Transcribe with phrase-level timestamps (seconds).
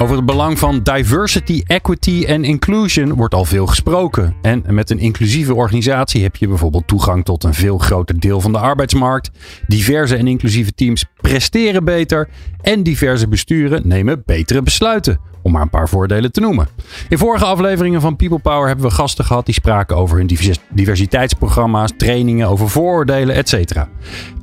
[0.00, 4.34] Over het belang van diversity, equity en inclusion wordt al veel gesproken.
[4.42, 8.52] En met een inclusieve organisatie heb je bijvoorbeeld toegang tot een veel groter deel van
[8.52, 9.30] de arbeidsmarkt.
[9.66, 12.28] Diverse en inclusieve teams presteren beter.
[12.60, 15.20] En diverse besturen nemen betere besluiten.
[15.42, 16.68] Om maar een paar voordelen te noemen.
[17.08, 21.92] In vorige afleveringen van People Power hebben we gasten gehad die spraken over hun diversiteitsprogramma's,
[21.96, 23.84] trainingen, over vooroordelen, etc.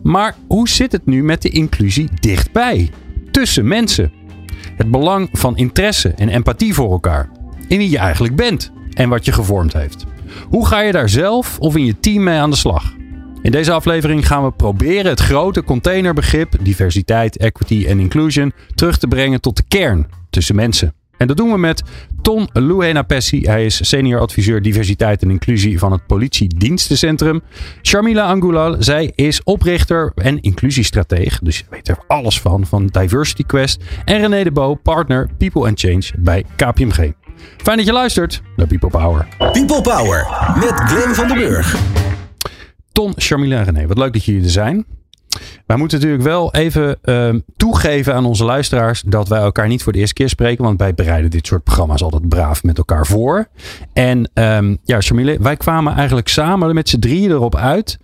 [0.04, 2.92] Maar hoe zit het nu met de inclusie dichtbij?
[3.32, 4.24] Tussen mensen.
[4.76, 7.30] Het belang van interesse en empathie voor elkaar.
[7.68, 10.06] In wie je eigenlijk bent en wat je gevormd heeft.
[10.50, 12.94] Hoe ga je daar zelf of in je team mee aan de slag?
[13.42, 19.08] In deze aflevering gaan we proberen het grote containerbegrip diversiteit, equity en inclusion terug te
[19.08, 20.94] brengen tot de kern tussen mensen.
[21.18, 21.84] En dat doen we met
[22.22, 23.42] Ton Luena Pessi.
[23.42, 27.42] Hij is senior adviseur diversiteit en inclusie van het politiedienstencentrum.
[27.82, 31.40] Sharmila Angulal, zij is oprichter en inclusiestratege.
[31.44, 33.84] Dus je weet er alles van, van Diversity Quest.
[34.06, 37.12] En René de Bo, partner People and Change bij KPMG.
[37.58, 39.28] Fijn dat je luistert naar People Power.
[39.38, 40.28] People Power
[40.60, 41.78] met Glenn van den Burg.
[42.92, 44.86] Ton, Sharmila en René, wat leuk dat jullie er zijn.
[45.66, 49.94] Wij moeten natuurlijk wel even uh, toegeven aan onze luisteraars dat wij elkaar niet voor
[49.94, 50.64] de eerste keer spreken.
[50.64, 53.48] Want wij bereiden dit soort programma's altijd braaf met elkaar voor.
[53.94, 57.98] En um, ja, Shamile, wij kwamen eigenlijk samen met z'n drieën erop uit.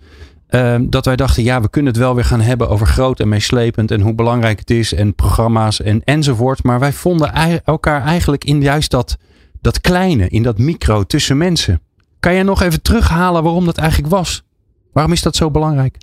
[0.50, 3.28] Um, dat wij dachten, ja, we kunnen het wel weer gaan hebben over groot en
[3.28, 3.90] meeslepend.
[3.90, 4.94] En hoe belangrijk het is.
[4.94, 6.62] En programma's en, enzovoort.
[6.62, 9.16] Maar wij vonden elkaar eigenlijk in juist dat,
[9.60, 11.80] dat kleine, in dat micro tussen mensen.
[12.20, 14.42] Kan jij nog even terughalen waarom dat eigenlijk was?
[14.92, 15.96] Waarom is dat zo belangrijk?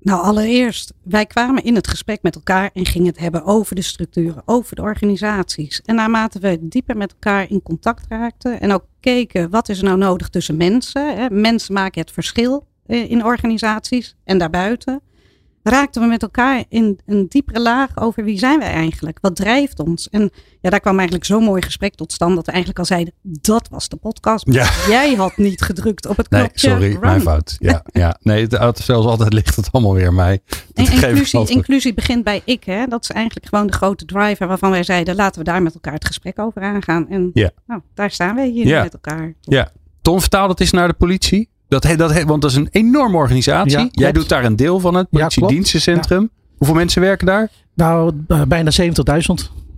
[0.00, 3.82] Nou, allereerst, wij kwamen in het gesprek met elkaar en gingen het hebben over de
[3.82, 5.82] structuren, over de organisaties.
[5.84, 9.84] En naarmate we dieper met elkaar in contact raakten en ook keken wat is er
[9.84, 11.16] nou nodig tussen mensen.
[11.16, 11.30] Hè?
[11.30, 15.00] Mensen maken het verschil eh, in organisaties en daarbuiten
[15.62, 19.18] raakten we met elkaar in een diepere laag over wie zijn wij eigenlijk?
[19.20, 20.08] Wat drijft ons?
[20.08, 20.30] En
[20.60, 23.68] ja, daar kwam eigenlijk zo'n mooi gesprek tot stand dat we eigenlijk al zeiden, dat
[23.70, 24.46] was de podcast.
[24.50, 24.70] Ja.
[24.88, 26.68] Jij had niet gedrukt op het knopje.
[26.68, 27.56] Nee, sorry, mijn fout.
[27.58, 28.16] Ja, ja.
[28.22, 30.40] Nee, het, zelfs altijd ligt het allemaal weer mij.
[30.74, 32.64] En inclusie, inclusie begint bij ik.
[32.64, 32.86] Hè?
[32.86, 35.92] Dat is eigenlijk gewoon de grote driver waarvan wij zeiden, laten we daar met elkaar
[35.92, 37.08] het gesprek over aangaan.
[37.08, 37.50] En ja.
[37.66, 39.34] nou, daar staan we hier met elkaar.
[39.40, 39.70] Ja.
[40.02, 41.48] Tom, vertaal dat eens naar de politie.
[41.68, 43.88] Dat, dat, want dat is een enorme organisatie.
[43.92, 46.30] Jij doet daar een deel van het politiedienstencentrum.
[46.56, 47.50] Hoeveel mensen werken daar?
[47.74, 48.12] Nou,
[48.48, 48.90] bijna 70.000.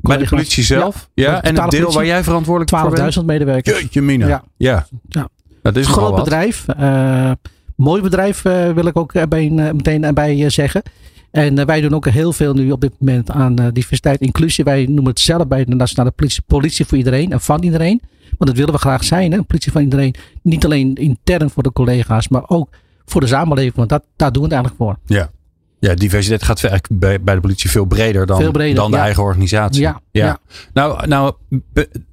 [0.01, 1.09] Bij de politie zelf?
[1.15, 3.19] Ja, en het deel waar jij verantwoordelijk voor bent?
[3.19, 3.81] 12.000 medewerkers.
[3.81, 4.27] Jeetje mina.
[4.27, 4.45] Ja.
[4.57, 4.87] ja.
[5.09, 5.29] ja.
[5.63, 6.67] Dat is een groot bedrijf.
[6.81, 7.31] Uh,
[7.77, 10.83] mooi bedrijf uh, wil ik ook erbij, uh, meteen bij zeggen.
[11.31, 14.65] En wij doen ook heel veel nu op dit moment aan diversiteit inclusie.
[14.65, 18.01] Wij noemen het zelf bij de Nationale Politie politie voor iedereen en van iedereen.
[18.41, 19.33] Want dat willen we graag zijn.
[19.33, 19.39] Hè?
[19.39, 20.15] Een politie van iedereen.
[20.43, 22.69] Niet alleen intern voor de collega's, maar ook
[23.05, 23.75] voor de samenleving.
[23.75, 25.17] Want dat, daar doen we het eigenlijk voor.
[25.17, 25.31] Ja.
[25.79, 28.97] Ja, diversiteit gaat eigenlijk bij, bij de politie veel breder dan, veel breder, dan de
[28.97, 29.81] eigen organisatie.
[29.81, 30.39] Ja, ja.
[30.73, 31.35] Nou, nou,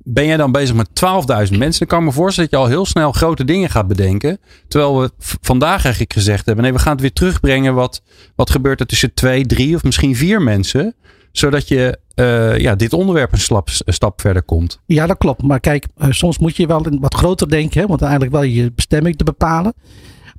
[0.04, 1.80] ben jij dan bezig met 12.000 mensen?
[1.80, 4.40] Dan kan ik me voorstellen dat je al heel snel grote dingen gaat bedenken.
[4.68, 5.12] Terwijl we
[5.42, 7.74] vandaag eigenlijk gezegd hebben: nee, we gaan het weer terugbrengen.
[7.74, 8.02] Wat,
[8.36, 10.96] wat gebeurt er tussen twee, drie of misschien vier mensen?
[11.32, 14.80] Zodat je uh, ja, dit onderwerp een stap, stap verder komt.
[14.86, 15.42] Ja, dat klopt.
[15.42, 17.82] Maar kijk, uh, soms moet je wel wat groter denken.
[17.82, 19.74] Hè, want eigenlijk wel je bestemming te bepalen.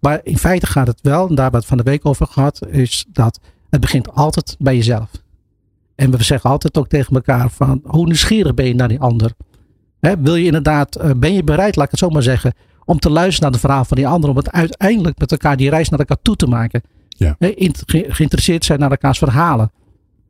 [0.00, 2.26] Maar in feite gaat het wel, en daar hebben we het van de week over
[2.26, 3.40] gehad, is dat
[3.70, 5.10] het begint altijd bij jezelf.
[5.94, 9.32] En we zeggen altijd ook tegen elkaar van, hoe nieuwsgierig ben je naar die ander?
[10.00, 12.52] Hè, wil je inderdaad, uh, ben je bereid, laat ik het zo maar zeggen,
[12.84, 15.70] om te luisteren naar de verhaal van die ander, om het uiteindelijk met elkaar die
[15.70, 16.82] reis naar elkaar toe te maken?
[17.08, 17.36] Ja.
[17.38, 17.52] Hè,
[17.88, 19.72] geïnteresseerd zijn naar elkaars verhalen.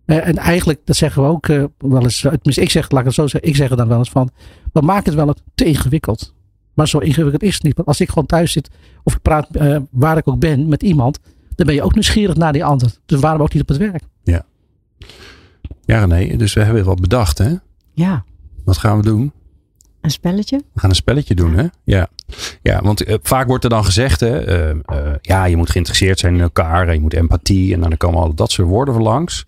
[0.09, 3.07] Uh, en eigenlijk, dat zeggen we ook uh, wel eens, tenminste ik zeg, laat ik
[3.07, 4.31] het zo zeggen, ik zeg het dan wel eens van,
[4.73, 6.35] we maken het wel te ingewikkeld.
[6.75, 7.77] Maar zo ingewikkeld is het niet.
[7.77, 8.71] Want als ik gewoon thuis zit
[9.03, 11.19] of ik praat uh, waar ik ook ben met iemand,
[11.55, 12.93] dan ben je ook nieuwsgierig naar die ander.
[13.07, 14.03] Dus waarom ook niet op het werk?
[14.23, 14.45] Ja.
[15.85, 17.55] Ja, René, dus we hebben wat bedacht, hè?
[17.93, 18.25] Ja.
[18.65, 19.33] Wat gaan we doen?
[20.09, 20.57] Een spelletje?
[20.73, 21.67] We gaan een spelletje doen, hè?
[21.85, 22.09] Ja.
[22.63, 26.19] Ja, want uh, vaak wordt er dan gezegd, hè, uh, uh, ja, je moet geïnteresseerd
[26.19, 29.03] zijn in elkaar, en je moet empathie, en dan komen al dat soort woorden voor
[29.03, 29.47] langs.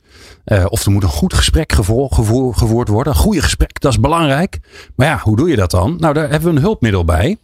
[0.68, 2.08] of er moet een goed gesprek gevo
[2.52, 3.12] gevoerd worden.
[3.12, 4.58] Een goede gesprek, dat is belangrijk.
[4.94, 5.96] Maar ja, hoe doe je dat dan?
[5.98, 7.36] Nou, daar hebben we een hulpmiddel bij,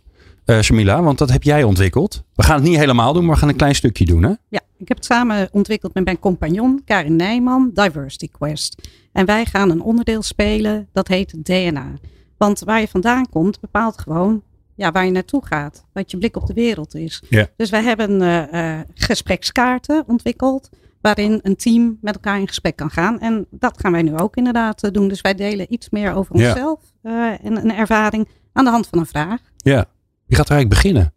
[0.60, 2.22] Shamila, want dat heb jij ontwikkeld.
[2.34, 4.32] We gaan het niet helemaal doen, maar we gaan een klein stukje doen, hè?
[4.48, 8.88] Ja, ik heb het samen ontwikkeld met mijn compagnon Karin Nijman, Diversity Quest.
[9.12, 11.92] En wij gaan een onderdeel spelen, dat heet DNA.
[12.36, 14.42] Want waar je vandaan komt bepaalt gewoon
[14.74, 15.84] ja, waar je naartoe gaat.
[15.92, 17.22] Wat je blik op de wereld is.
[17.28, 17.46] Ja.
[17.56, 20.68] Dus wij hebben eh, eh, gesprekskaarten ontwikkeld.
[21.00, 23.20] Waarin een team met elkaar in gesprek kan gaan.
[23.20, 25.08] En dat gaan wij nu ook inderdaad eh, doen.
[25.08, 26.80] Dus wij delen iets meer over onszelf.
[27.02, 29.40] en een ervaring aan de hand van een vraag.
[29.56, 29.84] Ja.
[30.26, 31.12] Wie gaat er eigenlijk beginnen?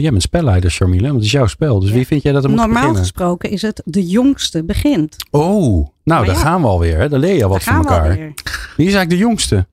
[0.00, 1.80] Jij bent spelleider, Charmile, want het is jouw spel.
[1.80, 1.94] Dus Ja.
[1.94, 3.02] wie vind jij dat er moet Normaal beginnen?
[3.02, 5.16] gesproken is het de jongste begint.
[5.30, 6.40] Oh, nou, Maar daar ja.
[6.40, 6.98] gaan we alweer.
[6.98, 7.08] Hè?
[7.08, 8.10] Daar leer je al wat Daar van gaan we elkaar.
[8.10, 8.34] alweer.
[8.76, 9.66] Wie is eigenlijk de jongste?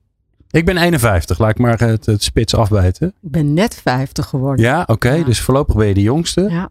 [0.50, 1.38] Ik ben 51.
[1.38, 3.08] Laat ik maar het, het spits afbijten.
[3.22, 4.64] Ik ben net 50 geworden.
[4.64, 5.10] Ja, oké.
[5.12, 5.24] Ja.
[5.24, 6.46] Dus voorlopig ben je de jongste.
[6.50, 6.68] Ja.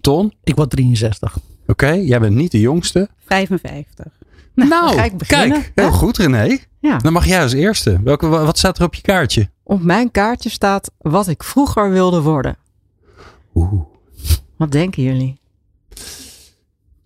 [0.00, 1.38] Ton, Ik word 63.
[1.66, 1.88] oké.
[1.90, 3.08] Jij bent niet de jongste.
[3.26, 4.04] 55.
[4.54, 5.72] Nou, Nou, ik beginnen, kijk.
[5.74, 6.58] Heel goed, René.
[6.80, 6.96] Ja.
[6.98, 8.00] Dan mag jij als eerste.
[8.04, 9.50] Welke, wa- wat staat er op je kaartje?
[9.62, 12.56] Op mijn kaartje staat wat ik vroeger wilde worden.
[13.54, 13.82] Oeh.
[14.56, 15.40] Wat denken jullie?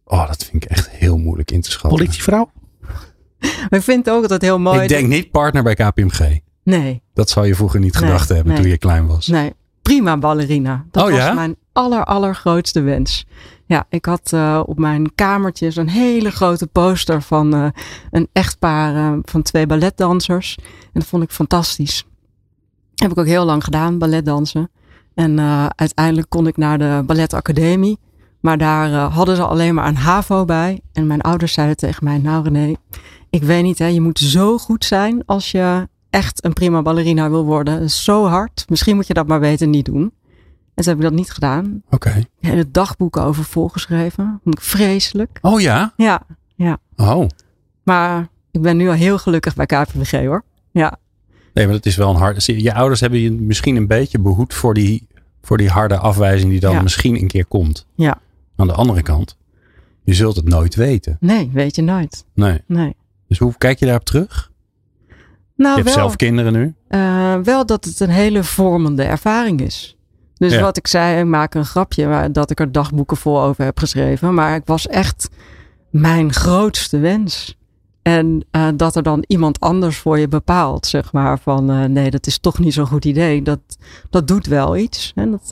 [0.04, 1.98] Oh, dat vind ik echt heel moeilijk in te schatten.
[1.98, 2.50] Politievrouw?
[3.40, 4.80] Maar ik vind het ook altijd heel mooi.
[4.80, 6.38] Ik denk niet partner bij KPMG.
[6.64, 8.62] Nee, Dat zou je vroeger niet Nee, gedacht hebben nee.
[8.62, 9.26] toen je klein was.
[9.26, 9.52] nee.
[9.82, 10.84] Prima ballerina.
[10.90, 11.32] Dat Oh, was ja?
[11.32, 13.26] mijn aller, allergrootste wens.
[13.66, 17.66] Ja, ik had eh, op mijn kamertje zo'n hele grote poster van eh,
[18.10, 20.56] een echtpaar eh, van twee balletdansers.
[20.82, 22.04] En dat vond ik fantastisch.
[22.94, 24.70] Heb ik ook heel lang gedaan, balletdansen.
[25.14, 25.40] En
[25.76, 27.98] uiteindelijk kon ik naar de balletacademie.
[28.40, 30.80] Maar daar hadden ze alleen maar een HAVO bij.
[30.92, 32.74] En mijn ouders zeiden tegen mij, nou René,
[33.30, 37.30] ik weet niet hè, je moet zo goed zijn als je echt een prima ballerina
[37.30, 37.90] wil worden.
[37.90, 38.64] Zo hard.
[38.68, 40.12] Misschien moet je dat maar beter niet doen.
[40.74, 41.82] En ze hebben dat niet gedaan.
[41.90, 42.24] Oké.
[42.40, 44.40] Hele dagboeken over volgeschreven.
[44.44, 45.38] Vond ik vreselijk.
[45.40, 45.92] Oh ja?
[45.96, 46.22] Ja,
[46.96, 47.28] Oh.
[47.82, 50.44] maar ik ben nu al heel gelukkig bij KPMG hoor.
[50.70, 50.98] Ja,
[51.54, 52.44] Nee, maar dat is wel een hard.
[52.44, 55.06] Je ouders hebben je misschien een beetje behoed voor die,
[55.42, 56.82] voor die harde afwijzing die dan Ja.
[56.82, 57.86] misschien een keer komt.
[57.94, 58.20] Ja.
[58.56, 59.36] Aan de andere kant,
[60.04, 61.16] je zult het nooit weten.
[61.20, 62.24] nee, weet je nooit.
[62.34, 62.60] Nee.
[62.66, 62.94] Nee.
[63.30, 64.50] Dus hoe kijk je daarop terug?
[65.56, 66.74] Nou, je hebt wel, zelf kinderen nu.
[66.88, 69.96] eh, wel dat het een hele vormende ervaring is.
[70.34, 70.60] Dus Ja.
[70.60, 73.78] wat ik zei, ik maak een grapje maar dat ik er dagboeken vol over heb
[73.78, 74.34] geschreven.
[74.34, 75.28] Maar ik was echt
[75.90, 77.58] mijn grootste wens.
[78.02, 82.10] En eh, dat er dan iemand anders voor je bepaalt, zeg maar, van eh, nee,
[82.10, 83.42] dat is toch niet zo'n goed idee.
[83.42, 83.60] Dat,
[84.10, 85.12] dat doet wel iets.
[85.14, 85.48] En dat,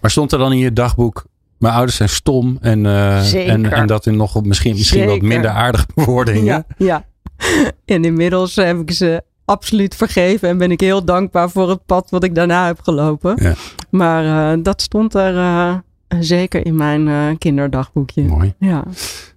[0.00, 1.24] Maar stond er dan in je dagboek,
[1.58, 5.50] mijn ouders zijn stom en, eh, en, en dat in nog misschien, misschien wat minder
[5.50, 6.44] aardige bewoordingen.
[6.44, 7.04] Ja, ja.
[7.84, 12.10] En inmiddels heb ik ze absoluut vergeven en ben ik heel dankbaar voor het pad
[12.10, 13.34] wat ik daarna heb gelopen.
[13.42, 13.54] Ja.
[13.90, 15.74] Maar eh, dat stond er eh,
[16.20, 18.22] zeker in mijn kinderdagboekje.
[18.22, 18.54] Mooi.
[18.58, 18.84] Ja,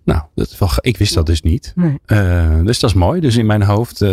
[0.05, 1.73] Nou, dat is wel, ge- ik wist dat dus niet.
[1.75, 1.99] nee.
[2.63, 3.21] Dus dat is mooi.
[3.21, 4.05] Dus in mijn hoofd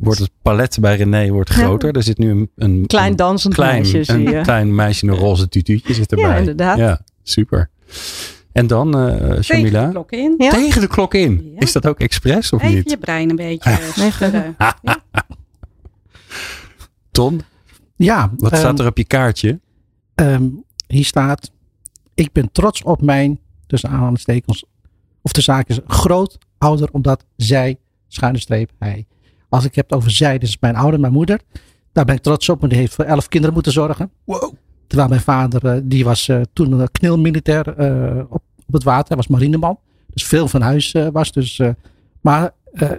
[0.00, 1.54] wordt het palet bij René wordt Ja.
[1.54, 1.96] groter.
[1.96, 4.40] Er zit nu een, een Klein een dansend klein, meisje zie een je.
[4.40, 6.28] klein meisje in een roze tutuutje zit erbij.
[6.30, 6.78] Ja, inderdaad.
[6.78, 7.70] Ja, super.
[8.52, 9.88] En dan, eh Tegen de Shamila?
[9.88, 10.34] klok in.
[10.38, 10.50] Ja.
[10.50, 11.50] Tegen de klok in.
[11.54, 11.60] Ja.
[11.60, 12.90] Is dat ook expres of Even niet?
[12.90, 13.78] je brein een beetje
[14.10, 14.56] schudden.
[17.10, 17.40] Ton,
[17.96, 18.32] Ja.
[18.36, 19.60] wat ehm, staat er op je kaartje?
[20.14, 20.48] ehm,
[20.86, 21.50] hier staat,
[22.14, 24.64] ik ben trots op mijn, tussen aanhalingstekens,
[25.22, 27.78] of de zaak is grootouder, omdat zij,
[28.08, 29.06] schuine streep, hij.
[29.48, 31.40] Als ik heb het over zij, dus mijn ouder, mijn moeder,
[31.92, 34.10] daar ben ik trots op, want die heeft voor elf kinderen moeten zorgen.
[34.24, 34.54] Wow.
[34.94, 39.06] Terwijl mijn vader, eh, die was eh, toen een knilmilitair eh, op, op het water.
[39.08, 39.78] Hij was marineman.
[40.12, 41.32] Dus veel van huis was.
[41.32, 41.60] Dus,
[42.20, 42.50] maar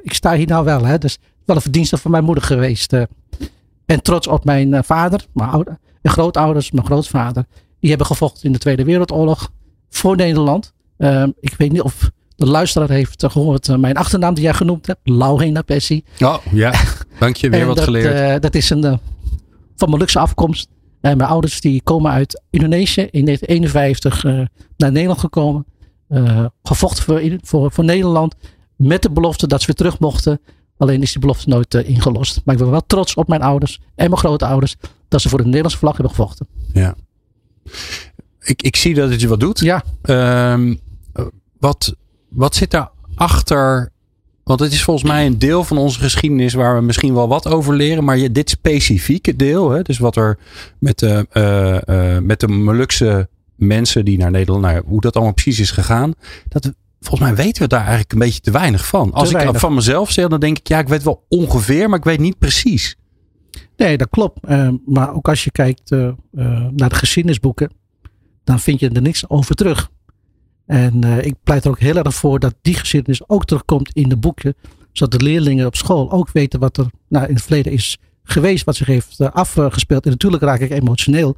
[0.02, 0.86] ik sta hier nou wel.
[0.86, 2.94] Hè, dus wel een verdienste van mijn moeder geweest.
[3.86, 7.46] en trots op mijn vader, mijn ouder, en grootouders, mijn grootvader.
[7.80, 9.52] Die hebben gevochten in de Tweede Wereldoorlog
[9.90, 10.74] voor Nederland.
[11.40, 14.88] Ik weet niet of de luisteraar heeft eh, gehoord eh, mijn achternaam die jij genoemd
[14.88, 15.00] hebt.
[15.04, 16.04] Lauhena Pessi.
[16.20, 16.74] Oh, ja.
[17.20, 18.42] Dank je, weer wat dat, geleerd.
[18.42, 19.00] dat is een,
[19.76, 20.70] van Molukse afkomst.
[21.06, 24.32] En mijn ouders die komen uit Indonesië in 1951 eh,
[24.78, 25.66] naar Nederland gekomen.
[26.08, 28.36] Eh, gevochten voor, voor, voor Nederland.
[28.76, 30.40] Met de belofte dat ze weer terug mochten.
[30.78, 32.42] Alleen is die belofte nooit eh, ingelost.
[32.46, 34.76] Maar ik ben wel trots op mijn ouders en mijn grootouders.
[35.08, 36.48] Dat ze voor de Nederlandse vlag hebben gevochten.
[38.42, 39.60] ik, ik zie dat het je wat doet.
[39.60, 40.76] Ja, Ehm,
[41.60, 41.96] wat,
[42.30, 43.92] wat zit daarachter?
[44.46, 47.48] Want het is volgens mij een deel van onze geschiedenis waar we misschien wel wat
[47.48, 48.04] over leren.
[48.04, 50.38] Maar je, dit specifieke deel, hè, dus wat er
[50.80, 55.34] met de, eh, eh, met de Molukse mensen die naar Nederland, nou, hoe dat allemaal
[55.34, 56.14] precies is gegaan.
[56.48, 59.12] Dat, volgens mij weten we daar eigenlijk een beetje te weinig van.
[59.12, 59.60] Als ik weinig.
[59.60, 62.40] van mezelf zeg, dan denk ik, ja, ik weet wel ongeveer, maar ik weet niet
[62.40, 62.96] precies.
[63.78, 64.40] nee, dat klopt.
[64.46, 65.90] Eh, maar ook als je kijkt
[66.72, 67.72] naar de geschiedenisboeken.
[68.44, 69.90] Dan vind je er niks over terug.
[70.66, 74.10] En eh, ik pleit er ook heel erg voor dat die geschiedenis ook terugkomt in
[74.10, 74.56] de boeken.
[74.92, 78.64] Zodat de leerlingen op school ook weten wat er nou, in het verleden is geweest.
[78.66, 80.06] Wat zich heeft eh, afgespeeld.
[80.06, 81.36] En natuurlijk raak ik emotioneel.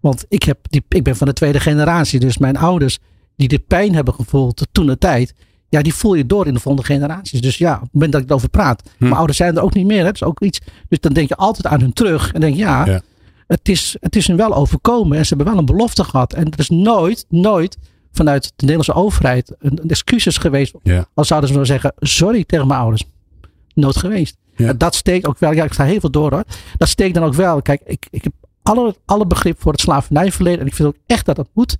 [0.00, 2.20] Want ik, heb die, ik ben van de tweede generatie.
[2.20, 2.98] Dus mijn ouders
[3.36, 5.34] die de pijn hebben gevoeld toen de tijd.
[5.68, 7.40] Ja, die voel je door in de volgende generaties.
[7.40, 8.82] Dus ja, op het moment dat ik erover praat.
[8.82, 9.04] Hm.
[9.04, 9.98] Mijn ouders zijn er ook niet meer.
[9.98, 10.04] Hè?
[10.04, 10.60] Dat is ook iets.
[10.88, 12.32] Dus dan denk je altijd aan hun terug.
[12.32, 13.00] En denk ja, Ja.
[13.46, 16.32] het is, het is hun wel overkomen en ze hebben wel een belofte gehad.
[16.32, 17.76] En er is nooit, nooit
[18.12, 20.74] vanuit de Nederlandse overheid een, een excuses geweest.
[20.82, 21.06] Ja.
[21.14, 23.04] Als zouden ze maar zeggen, sorry tegen mijn ouders.
[23.74, 24.36] Nooit geweest.
[24.56, 24.68] Ja.
[24.68, 26.44] En dat steekt ook wel, ja ik sta heel veel door hoor.
[26.76, 27.62] Dat steekt dan ook wel.
[27.62, 30.60] Kijk, ik, ik heb alle, alle begrip voor het slavernijverleden.
[30.60, 31.76] En ik vind ook echt dat dat moet.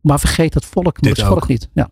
[0.00, 1.48] Maar vergeet het volk, Dit het volk ook.
[1.48, 1.68] niet.
[1.72, 1.90] Ja.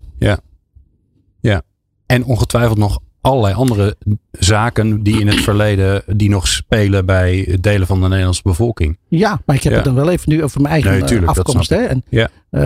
[2.06, 3.96] En ongetwijfeld nog allerlei andere
[4.32, 8.98] zaken die in het verleden die nog spelen bij delen van de Nederlandse bevolking.
[9.08, 9.78] Ja, maar ik heb Ja.
[9.78, 11.70] het dan wel even nu over mijn eigen Nee, eh, tuurlijk, afkomst.
[11.70, 11.76] Hè?
[11.76, 12.28] En, Ja.
[12.50, 12.62] eh,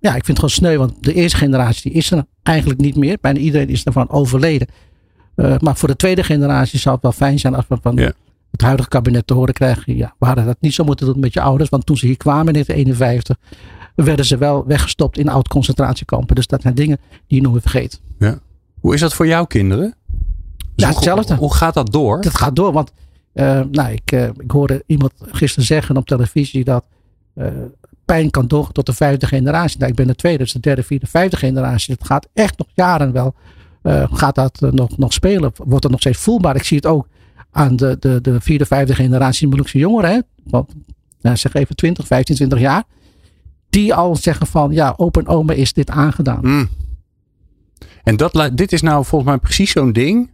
[0.00, 2.96] ja, ik vind het gewoon sneu, want de eerste generatie die is er eigenlijk niet
[2.96, 3.18] meer.
[3.20, 4.68] Bijna iedereen is ervan overleden.
[5.34, 8.12] Eh, maar voor de tweede generatie zou het wel fijn zijn als we van Ja.
[8.50, 9.96] het huidige kabinet te horen krijgen.
[9.96, 12.16] Ja, we hadden dat niet zo moeten doen met je ouders, want toen ze hier
[12.16, 13.36] kwamen in 1951
[13.94, 16.34] werden ze wel weggestopt in oud concentratiekampen.
[16.34, 18.00] Dus dat zijn dingen die je nooit vergeet.
[18.80, 19.94] Hoe is dat voor jouw kinderen?
[20.76, 21.34] Ja, hoe- hetzelfde.
[21.34, 22.20] Hoe gaat dat door?
[22.20, 22.92] Dat gaat door, want
[23.32, 26.84] eh, nou, ik, eh, ik hoorde iemand gisteren zeggen op televisie dat
[27.34, 27.46] eh,
[28.04, 29.78] pijn kan doorgaan tot de vijfde generatie.
[29.78, 31.96] Nou, ik ben de tweede, dus de derde, vierde, vijfde generatie.
[31.96, 33.34] Dat gaat echt nog jaren wel.
[34.12, 35.52] gaat dat nog, nog spelen?
[35.56, 36.56] Wordt het nog steeds voelbaar?
[36.56, 37.08] Ik zie het ook
[37.50, 40.10] aan de, de, de vierde, vijfde generatie Molukse jongeren.
[40.10, 40.18] Hè?
[40.44, 40.72] Want,
[41.20, 42.84] nou, zeg even 20, 15, 20 jaar.
[43.70, 46.40] Die al zeggen van ja, opa en oma is dit aangedaan.
[46.42, 46.68] Mm.
[48.02, 50.30] En dat, dit is nou volgens mij precies zo'n ding.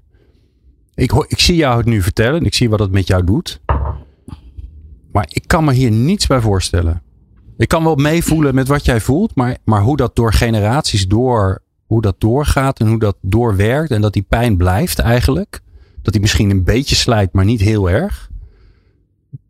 [0.97, 2.41] Ik, ik zie jou het nu vertellen.
[2.41, 3.61] en Ik zie wat het met jou doet.
[5.13, 7.03] Maar ik kan me hier niets bij voorstellen.
[7.57, 9.35] Ik kan wel meevoelen met wat jij voelt.
[9.35, 11.65] Maar, maar hoe dat door generaties door...
[11.87, 13.91] Hoe dat doorgaat en hoe dat doorwerkt.
[13.91, 15.61] En dat die pijn blijft eigenlijk.
[16.03, 18.31] Dat die misschien een beetje slijt, maar niet heel erg.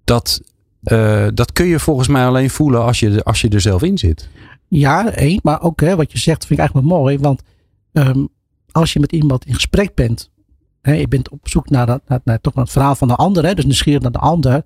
[0.05, 0.41] Dat,
[0.83, 3.99] eh, dat kun je volgens mij alleen voelen als je, als je er zelf in
[3.99, 4.29] zit.
[4.69, 5.41] Ja, één.
[5.43, 7.19] Maar ook wat je zegt vind ik eigenlijk wel mooi.
[7.19, 7.43] Want
[7.93, 8.25] ehm,
[8.71, 10.31] als je met iemand in gesprek bent.
[10.87, 13.14] Hè, je bent op zoek naar, dat- naar, naar toch naar het verhaal van de
[13.16, 13.45] ander.
[13.45, 14.62] Hè, dus nieuwsgierig naar de ander.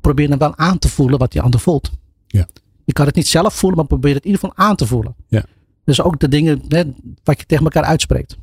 [0.00, 1.90] Probeer dan wel aan te voelen wat die ander voelt.
[2.26, 2.46] Ja.
[2.84, 5.14] Je kan het niet zelf voelen, maar probeer het in ieder geval aan te voelen.
[5.28, 5.44] Ja.
[5.84, 6.82] Dus ook de dingen hè,
[7.24, 8.36] wat je tegen elkaar uitspreekt.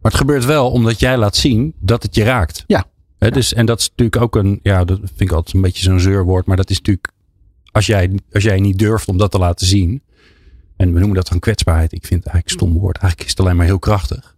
[0.00, 2.64] Maar het gebeurt wel omdat jij laat zien dat het je raakt.
[2.66, 2.84] Ja.
[3.18, 5.82] Hè, dus, en dat is natuurlijk ook een, ja, dat vind ik altijd een beetje
[5.82, 6.46] zo'n zeurwoord.
[6.46, 7.12] Maar dat is natuurlijk,
[7.72, 10.02] als jij, als jij niet durft om dat te laten zien.
[10.76, 11.92] En we noemen dat dan kwetsbaarheid.
[11.92, 12.96] Ik vind het eigenlijk een stom woord.
[12.96, 14.36] Eigenlijk is het alleen maar heel krachtig.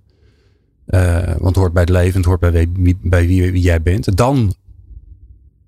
[0.91, 3.83] Eh, want het hoort bij het leven, het hoort bij wie, bij wie, wie jij
[3.83, 4.17] bent.
[4.17, 4.55] Dan,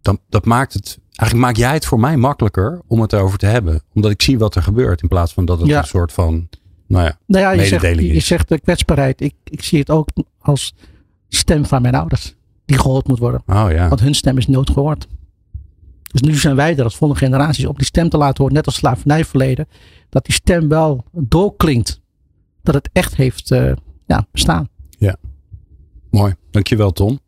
[0.00, 3.46] dan, dat maakt het, eigenlijk maak jij het voor mij makkelijker om het erover te
[3.46, 3.82] hebben.
[3.94, 5.78] Omdat ik zie wat er gebeurt in plaats van dat het Ja.
[5.78, 6.48] een soort van,
[6.86, 8.26] nou ja, Nou ja, je zegt, Mededeling je is.
[8.26, 9.20] zegt de kwetsbaarheid.
[9.20, 10.74] Ik, ik zie het ook als
[11.28, 12.34] stem van mijn ouders.
[12.64, 13.42] Die gehoord moet worden.
[13.46, 13.88] oh ja.
[13.88, 15.06] Want hun stem is nooit gehoord.
[16.12, 18.66] Dus nu zijn wij er als volgende generaties om die stem te laten horen, net
[18.66, 19.68] als slavernijverleden,
[20.08, 22.00] dat die stem wel doorklinkt.
[22.62, 23.72] Dat het echt heeft eh,
[24.06, 24.68] ja, bestaan.
[26.10, 26.34] Mooi.
[26.50, 27.20] Dankjewel Tom.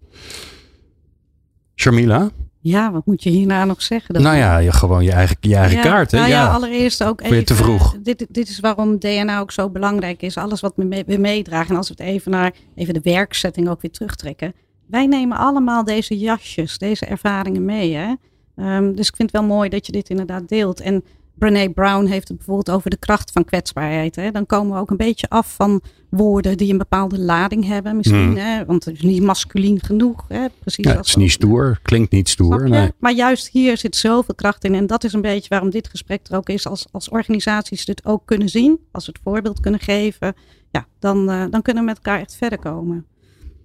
[1.75, 2.31] Sharmila?
[2.61, 4.15] Ja, wat moet je hierna nog zeggen?
[4.15, 6.11] Dat- Nou ja, je, gewoon je eigen, je eigen kaart.
[6.11, 6.19] Hè?
[6.19, 6.53] Nou ja, ja.
[6.53, 7.45] allereerst ook even.
[7.45, 7.97] te vroeg?
[8.03, 10.37] Dit, dit is waarom DNA ook zo belangrijk is.
[10.37, 11.71] Alles wat we, mee, we meedragen.
[11.71, 14.55] En als we het even naar even de werkzetting ook weer terugtrekken.
[14.87, 17.95] Wij nemen allemaal deze jasjes, deze ervaringen mee.
[17.95, 18.15] Hè?
[18.57, 20.81] Ehm, dus ik vind het wel mooi dat je dit inderdaad deelt.
[20.81, 21.05] En
[21.39, 24.17] Brené Brown heeft het bijvoorbeeld over de kracht van kwetsbaarheid.
[24.17, 24.31] Hè?
[24.31, 27.97] Dan komen we ook een beetje af van woorden die een bepaalde lading hebben.
[27.97, 28.37] Misschien, Hmm.
[28.37, 28.65] hè?
[28.65, 30.25] want het is niet masculien genoeg.
[30.29, 30.47] Hè?
[30.61, 31.79] Precies Ja, als het is niet stoer.
[31.83, 32.69] Klinkt niet stoer.
[32.69, 32.91] Nee.
[32.99, 34.75] Maar juist hier zit zoveel kracht in.
[34.75, 36.67] En dat is een beetje waarom dit gesprek er ook is.
[36.67, 38.79] Als, als organisaties dit ook kunnen zien.
[38.93, 40.35] Als we het voorbeeld kunnen geven.
[40.71, 43.07] Ja, dan, eh, dan kunnen we met elkaar echt verder komen.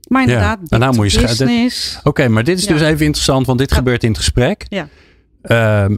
[0.07, 1.99] Maar inderdaad, nou moet je business.
[2.03, 2.73] Oké, maar dit is Ja.
[2.73, 3.75] dus even interessant, want dit Ja.
[3.75, 4.65] gebeurt in het gesprek.
[4.69, 4.87] Ja.
[5.41, 5.97] Ehm,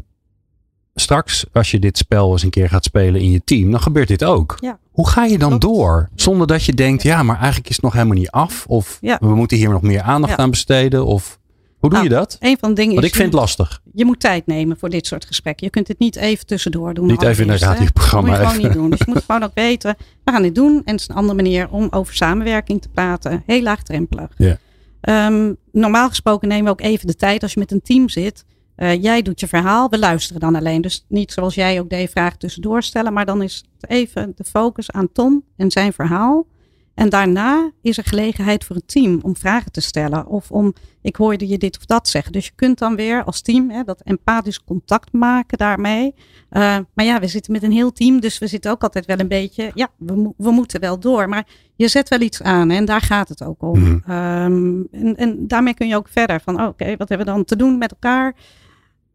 [0.96, 4.08] straks, als je dit spel eens een keer gaat spelen in je team, dan gebeurt
[4.08, 4.58] dit ook.
[4.60, 4.80] Ja.
[4.92, 5.62] Hoe ga je dan Klopt.
[5.64, 6.10] door?
[6.16, 8.66] Zonder dat je denkt, ja, maar eigenlijk is het nog helemaal niet af.
[8.68, 9.18] Of Ja.
[9.22, 10.40] we moeten hier nog meer aandacht Ja.
[10.40, 11.06] aan besteden.
[11.06, 11.40] Of
[11.80, 12.38] hoe doe Nou, je dat?
[12.40, 13.82] Een van de dingen Want is, ik vind het lastig.
[13.94, 15.66] je moet tijd nemen voor dit soort gesprekken.
[15.66, 17.06] Je kunt het niet even tussendoor doen.
[17.08, 18.90] Niet even in een radioprogramma Dat moet je gewoon niet doen.
[18.90, 20.82] Dus je moet gewoon ook weten, we gaan dit doen.
[20.86, 23.44] En het is een andere manier om over samenwerking te praten.
[23.46, 24.30] Heel laagdrempelig.
[24.38, 24.58] Ja.
[25.02, 28.46] Ehm, normaal gesproken nemen we ook even de tijd als je met een team zit.
[28.82, 30.82] Eh, jij doet je verhaal, we luisteren dan alleen.
[30.82, 33.14] Dus niet zoals jij ook deed, vragen tussendoor stellen.
[33.14, 36.46] Maar dan is het even de focus aan Tom en zijn verhaal.
[36.94, 40.28] En daarna is er gelegenheid voor het team om vragen te stellen.
[40.28, 42.32] Of om, ik hoorde je dit of dat zeggen.
[42.32, 46.14] Dus je kunt dan weer als team hè, dat empathisch contact maken daarmee.
[46.50, 48.20] Eh, maar ja, we zitten met een heel team.
[48.20, 51.30] Dus we zitten ook altijd wel een beetje, ja, we, we moeten wel door.
[51.30, 53.80] Maar je zet wel iets aan hè, en daar gaat het ook om.
[53.80, 54.12] Mhm.
[54.12, 57.46] Ehm, en, en daarmee kun je ook verder van, oh, oké, wat hebben we dan
[57.46, 58.36] te doen met elkaar?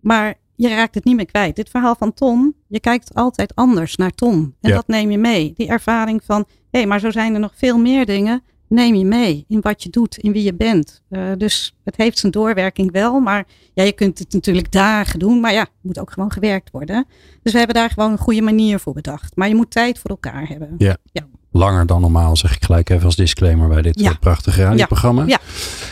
[0.06, 1.56] Maar je raakt het niet meer kwijt.
[1.56, 4.54] Dit verhaal van Tom, je kijkt altijd anders naar Tom.
[4.60, 4.74] En Ja.
[4.74, 5.52] dat neem je mee.
[5.56, 9.04] Die ervaring van, hé, hey, maar zo zijn er nog veel meer dingen neem je
[9.04, 11.02] mee in wat je doet, in wie je bent.
[11.10, 15.40] Uh, dus het heeft zijn doorwerking wel, maar ja, je kunt het natuurlijk dagen doen,
[15.40, 17.06] maar ja, het moet ook gewoon gewerkt worden.
[17.42, 19.36] Dus we hebben daar gewoon een goede manier voor bedacht.
[19.36, 20.74] Maar je moet tijd voor elkaar hebben.
[20.78, 20.96] Ja.
[21.12, 21.26] ja.
[21.56, 24.14] Langer dan normaal, zeg ik gelijk even als disclaimer bij dit ja.
[24.20, 25.24] prachtige radioprogramma.
[25.26, 25.38] Ja.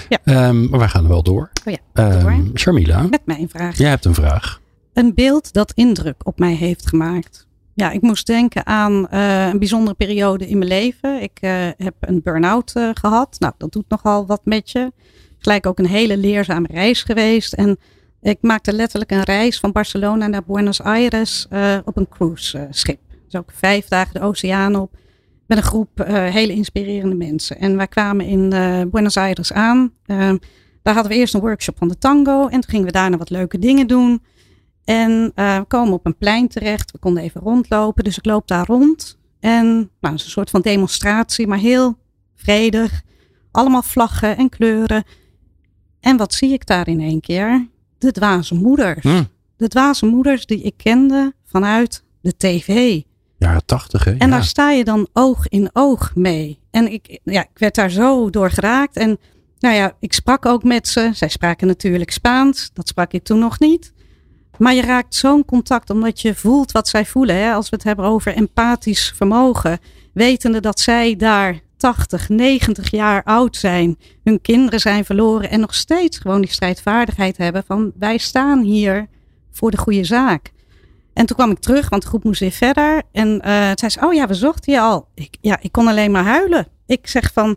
[0.09, 0.49] ja.
[0.49, 1.50] Um, maar wij gaan er wel door.
[1.64, 2.59] Oh ja, um, door.
[2.59, 3.02] Sharmila.
[3.02, 3.78] Met mijn vraag.
[3.78, 4.61] Jij hebt een vraag.
[4.92, 7.47] Een beeld dat indruk op mij heeft gemaakt.
[7.75, 11.23] Ja, ik moest denken aan uh, een bijzondere periode in mijn leven.
[11.23, 13.37] Ik uh, heb een burn-out uh, gehad.
[13.38, 14.92] Nou, dat doet nogal wat met je.
[15.38, 17.52] Gelijk ook een hele leerzame reis geweest.
[17.52, 17.78] En
[18.23, 21.47] ik maakte letterlijk een reis van Barcelona naar Buenos Aires
[21.85, 23.00] op een cruiseschip.
[23.25, 24.90] Dus ook vijf dagen de oceaan op.
[25.54, 27.58] Met een groep hele inspirerende mensen.
[27.58, 28.49] En wij kwamen in
[28.90, 29.92] Buenos Aires aan.
[30.82, 32.42] daar hadden we eerst een workshop van de tango.
[32.42, 34.23] En toen gingen we daarna wat leuke dingen doen.
[34.84, 36.90] En uh, we komen op een plein terecht.
[36.90, 38.04] We konden even rondlopen.
[38.04, 39.18] Dus ik loop daar rond.
[39.40, 41.99] En nou, het is een soort van demonstratie, maar heel
[42.34, 43.02] vredig.
[43.50, 45.04] Allemaal vlaggen en kleuren.
[46.00, 47.68] En wat zie ik daar in één keer?
[47.99, 49.02] De dwaze moeders.
[49.02, 49.28] Hmm.
[49.56, 53.00] De dwaze moeders die ik kende vanuit de tv.
[53.64, 54.14] Tachtig, hè?
[54.18, 56.60] En daar sta je dan oog in oog mee.
[56.70, 58.96] En ik, ja, ik werd daar zo door geraakt.
[58.96, 59.18] En
[59.58, 61.10] nou ja, ik sprak ook met ze.
[61.12, 62.70] Zij spraken natuurlijk Spaans.
[62.72, 63.92] Dat sprak ik toen nog niet.
[64.58, 67.36] Maar je raakt zo'n contact omdat je voelt wat zij voelen.
[67.36, 67.52] Hè?
[67.52, 69.78] Als we het hebben over empathisch vermogen.
[70.12, 73.98] Wetende dat zij daar 80, 90 jaar oud zijn.
[74.24, 75.50] Hun kinderen zijn verloren.
[75.50, 79.08] En nog steeds gewoon die strijdvaardigheid hebben van wij staan hier
[79.50, 80.52] voor de goede zaak.
[81.14, 83.02] En toen kwam ik terug, want de groep moest weer verder.
[83.12, 85.09] En uh, zei ze, oh ja, we zochten je al.
[85.14, 86.66] Ik, ja, ik kon alleen maar huilen.
[86.87, 87.56] Ik zeg van,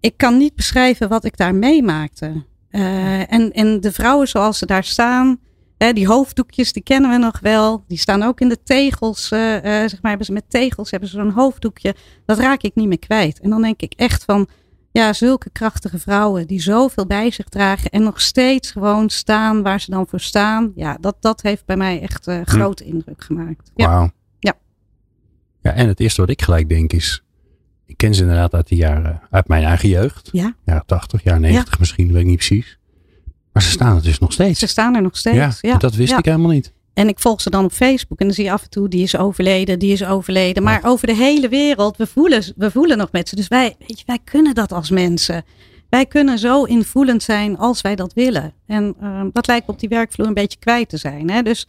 [0.00, 2.44] ik kan niet beschrijven wat ik daar meemaakte.
[2.70, 5.38] Uh, en, en de vrouwen zoals ze daar staan,
[5.92, 7.84] die hoofddoekjes, die kennen we nog wel.
[7.86, 9.32] Die staan ook in de tegels.
[9.32, 11.94] Uh, zeg maar, hebben ze met tegels hebben ze zo'n hoofddoekje.
[12.26, 13.40] Dat raak ik niet meer kwijt.
[13.40, 14.48] En dan denk ik echt van,
[14.90, 19.80] ja, zulke krachtige vrouwen die zoveel bij zich dragen en nog steeds gewoon staan waar
[19.80, 20.72] ze dan voor staan.
[20.74, 22.90] Ja, dat, dat heeft bij mij echt uh, grote hm.
[22.90, 23.70] indruk gemaakt.
[23.74, 23.88] Ja.
[23.88, 24.10] Wauw.
[24.38, 24.54] Ja.
[25.60, 27.22] Ja, en het eerste wat ik gelijk denk is,
[27.86, 30.28] ik ken ze inderdaad uit de jaren, uit mijn eigen jeugd.
[30.32, 30.54] Ja.
[30.64, 31.76] Jaren 80, jaren 90 ja.
[31.78, 32.78] misschien, weet ik niet precies.
[33.52, 34.58] Maar ze staan er dus nog steeds.
[34.58, 35.60] Ze staan er nog steeds.
[35.60, 36.72] Ja, dat wist ik helemaal niet.
[36.98, 39.02] En ik volg ze dan op Facebook en dan zie je af en toe die
[39.02, 40.62] is overleden, die is overleden.
[40.62, 43.36] Maar over de hele wereld, we voelen, we voelen nog met ze.
[43.36, 45.44] Dus wij, weet je, wij kunnen dat als mensen.
[45.88, 48.52] Wij kunnen zo invoelend zijn als wij dat willen.
[48.66, 51.30] En uh, dat lijkt op die werkvloer een beetje kwijt te zijn.
[51.30, 51.42] Hè?
[51.42, 51.66] Dus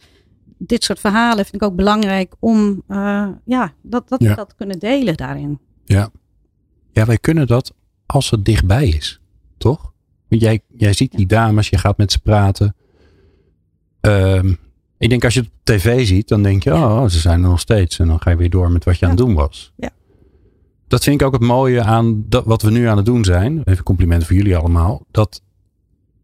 [0.58, 4.34] dit soort verhalen vind ik ook belangrijk om uh, ja, dat, dat, ja.
[4.34, 5.58] dat kunnen delen daarin.
[5.84, 6.10] Ja.
[6.92, 7.72] ja, wij kunnen dat
[8.06, 9.20] als het dichtbij is,
[9.58, 9.92] toch?
[10.28, 12.74] Jij, jij ziet die dames, je gaat met ze praten.
[14.00, 14.58] Um,
[15.00, 17.48] ik denk als je het op tv ziet, dan denk je, oh, ze zijn er
[17.48, 17.98] nog steeds.
[17.98, 19.72] En dan ga je weer door met wat je aan het doen was.
[19.76, 19.90] Ja.
[20.88, 23.62] Dat vind ik ook het mooie aan dat, wat we nu aan het doen zijn.
[23.64, 25.06] Even complimenten voor jullie allemaal.
[25.10, 25.42] Dat,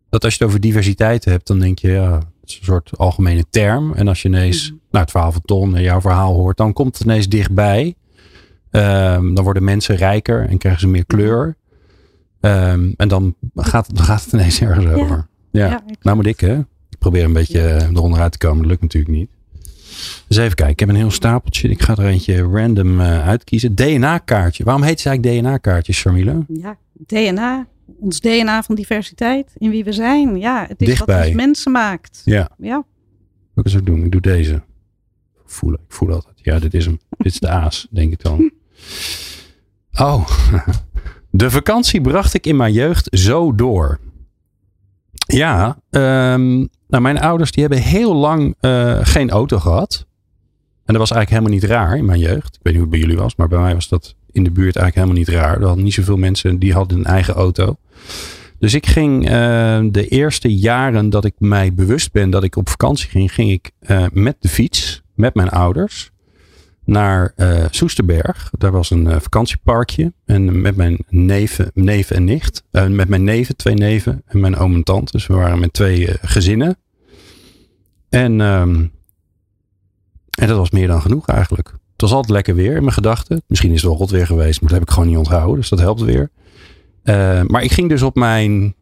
[0.09, 2.91] dat als je het over diversiteit hebt, dan denk je, ja, het is een soort
[2.97, 3.93] algemene term.
[3.93, 4.81] En als je ineens mm.
[4.91, 7.95] nou, het verhaal van Ton en jouw verhaal hoort, dan komt het ineens dichtbij.
[8.71, 11.57] Um, dan worden mensen rijker en krijgen ze meer kleur.
[12.41, 15.27] Um, en dan gaat, dan gaat het ineens ergens over.
[15.51, 15.67] Ja.
[15.67, 16.61] ja nou moet ik hè.
[16.97, 17.89] Ik probeer een beetje ja.
[17.89, 18.59] eronder uit te komen.
[18.59, 19.29] Dat lukt natuurlijk niet.
[20.29, 20.73] Dus even kijken.
[20.73, 21.69] Ik heb een heel stapeltje.
[21.69, 23.75] Ik ga er eentje random uh, uitkiezen.
[23.75, 24.65] DNA-kaartje.
[24.65, 26.45] Waarom heet ze eigenlijk DNA-kaartje, Sharmila?
[26.49, 27.67] Ja, DNA.
[28.01, 29.53] Ons DNA van diversiteit.
[29.59, 30.39] In wie we zijn.
[30.39, 31.17] Ja, het is Dichtbij.
[31.17, 32.23] wat ons mensen maakt.
[32.25, 32.51] Ja.
[32.59, 32.85] ja.
[33.55, 34.05] Wat ik eens ook doen?
[34.05, 34.63] Ik doe deze.
[35.45, 35.81] Voelen.
[35.89, 36.35] Ik voel altijd.
[36.43, 36.99] Ja, dit is hem.
[37.19, 38.51] dit is de aas, denk ik dan.
[40.01, 40.29] Oh.
[41.31, 44.01] De vakantie bracht ik in mijn jeugd zo door.
[45.27, 50.07] Ja, um, nou mijn ouders die hebben heel lang uh, geen auto gehad.
[50.85, 52.55] En dat was eigenlijk helemaal niet raar in mijn jeugd.
[52.55, 54.51] Ik weet niet hoe het bij jullie was, maar bij mij was dat in de
[54.51, 55.61] buurt eigenlijk helemaal niet raar.
[55.61, 57.77] Er hadden niet zoveel mensen die hadden een eigen auto.
[58.59, 59.31] Dus ik ging uh,
[59.91, 63.71] de eerste jaren dat ik mij bewust ben dat ik op vakantie ging, ging ik
[63.81, 66.11] uh, met de fiets, met mijn ouders
[66.87, 68.51] naar uh, Soesterberg.
[68.59, 70.13] Daar was een uh, vakantieparkje.
[70.25, 72.65] En met mijn neven, neven en nicht.
[72.73, 75.13] Uh, met mijn neven, twee neven en mijn oom en tante.
[75.13, 76.77] Dus we waren met twee gezinnen.
[78.09, 78.93] En, um,
[80.39, 81.69] en dat was meer dan genoeg eigenlijk.
[81.69, 83.43] Het was altijd lekker weer in mijn gedachten.
[83.47, 85.57] Misschien is het wel rot weer geweest, maar dat heb ik gewoon niet onthouden.
[85.57, 86.31] Dus dat helpt weer.
[87.47, 88.75] maar ik ging dus op mijn...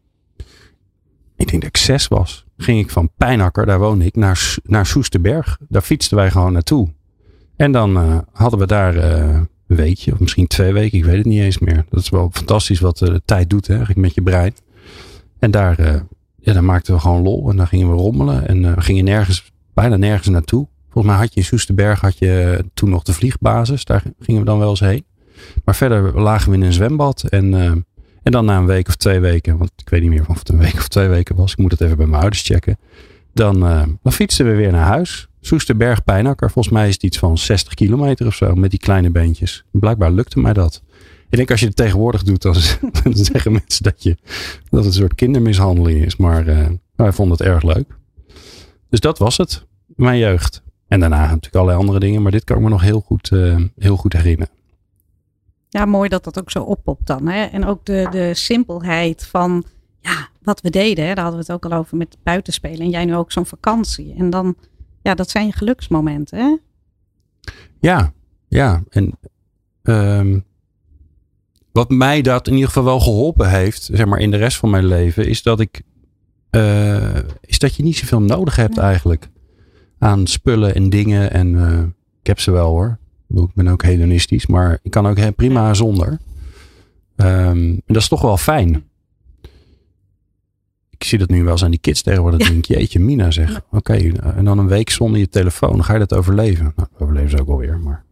[1.37, 2.45] Ik denk dat ik zes was.
[2.57, 5.57] Ging ik van Pijnakker, daar woonde ik, naar, naar Soesterberg.
[5.67, 6.93] Daar fietsten wij gewoon naartoe.
[7.55, 10.97] En dan uh, hadden we daar uh, een weekje of misschien twee weken.
[10.97, 11.85] Ik weet het niet eens meer.
[11.89, 14.53] Dat is wel fantastisch wat uh, de tijd doet hè, met je brein.
[15.39, 16.05] En daar,
[16.39, 17.49] ja, daar maakten we gewoon lol.
[17.49, 18.47] En dan gingen we rommelen.
[18.47, 20.67] En we gingen nergens, bijna nergens naartoe.
[20.89, 23.85] Volgens mij had je in Soesterberg had je toen nog de vliegbasis.
[23.85, 25.05] Daar gingen we dan wel eens heen.
[25.65, 27.23] Maar verder lagen we in een zwembad.
[27.23, 27.71] En, eh,
[28.23, 30.49] en dan na een week of twee weken, want ik weet niet meer of het
[30.49, 31.51] een week of twee weken was.
[31.51, 32.77] Ik moet het even bij mijn ouders checken.
[33.33, 33.59] Dan,
[34.01, 35.29] dan fietsten we weer naar huis.
[35.45, 36.51] Soesterberg Pijnakker.
[36.51, 39.65] Volgens mij is het iets van 60 kilometer of zo met die kleine beentjes.
[39.71, 40.83] Blijkbaar lukte mij dat.
[41.29, 42.55] Ik denk als je het tegenwoordig doet, dan,
[43.13, 44.17] zeggen mensen dat, je,
[44.69, 46.15] dat het een soort kindermishandeling is.
[46.15, 47.97] Maar uh, wij vonden het erg leuk.
[48.89, 49.65] Dus dat was het.
[49.85, 50.63] Mijn jeugd.
[50.87, 52.21] En daarna natuurlijk allerlei andere dingen.
[52.21, 54.53] Maar dit kan ik me nog heel goed, uh, heel goed herinneren.
[55.69, 57.27] Ja, mooi dat dat ook zo oppopt dan.
[57.27, 57.43] Hè?
[57.43, 59.63] En ook de, de simpelheid van
[60.01, 61.07] ja, wat we deden.
[61.07, 61.13] Hè?
[61.13, 62.79] Daar hadden we het ook al over met buitenspelen.
[62.79, 64.13] En jij nu ook zo'n vakantie.
[64.17, 64.55] En dan,
[65.05, 66.39] ja, dat zijn je geluksmomenten.
[66.39, 66.57] Hè?
[67.79, 68.13] Ja,
[68.47, 68.83] ja.
[68.89, 69.19] En
[69.83, 70.43] um,
[71.71, 74.69] wat mij dat in ieder geval wel geholpen heeft, zeg maar in de rest van
[74.69, 75.81] mijn leven, is dat ik,
[76.51, 79.29] uh, is dat je niet zoveel nodig hebt eigenlijk
[79.97, 81.31] aan spullen en dingen.
[81.31, 81.79] En uh,
[82.19, 82.97] ik heb ze wel hoor.
[83.29, 86.07] Ik ben ook hedonistisch, maar ik kan ook prima zonder.
[86.07, 86.17] Um,
[87.17, 88.83] en dat is toch wel fijn.
[91.05, 92.39] Zie dat nu wel eens aan die kids tegenwoordig.
[92.39, 92.45] Ja.
[92.47, 93.61] denk ik, jeetje, Mina zeg.
[93.71, 95.71] Oké, okay, en dan een week zonder je telefoon.
[95.71, 96.73] Dan ga je dat overleven.
[96.75, 98.03] Nou, overleven ze ook alweer, maar...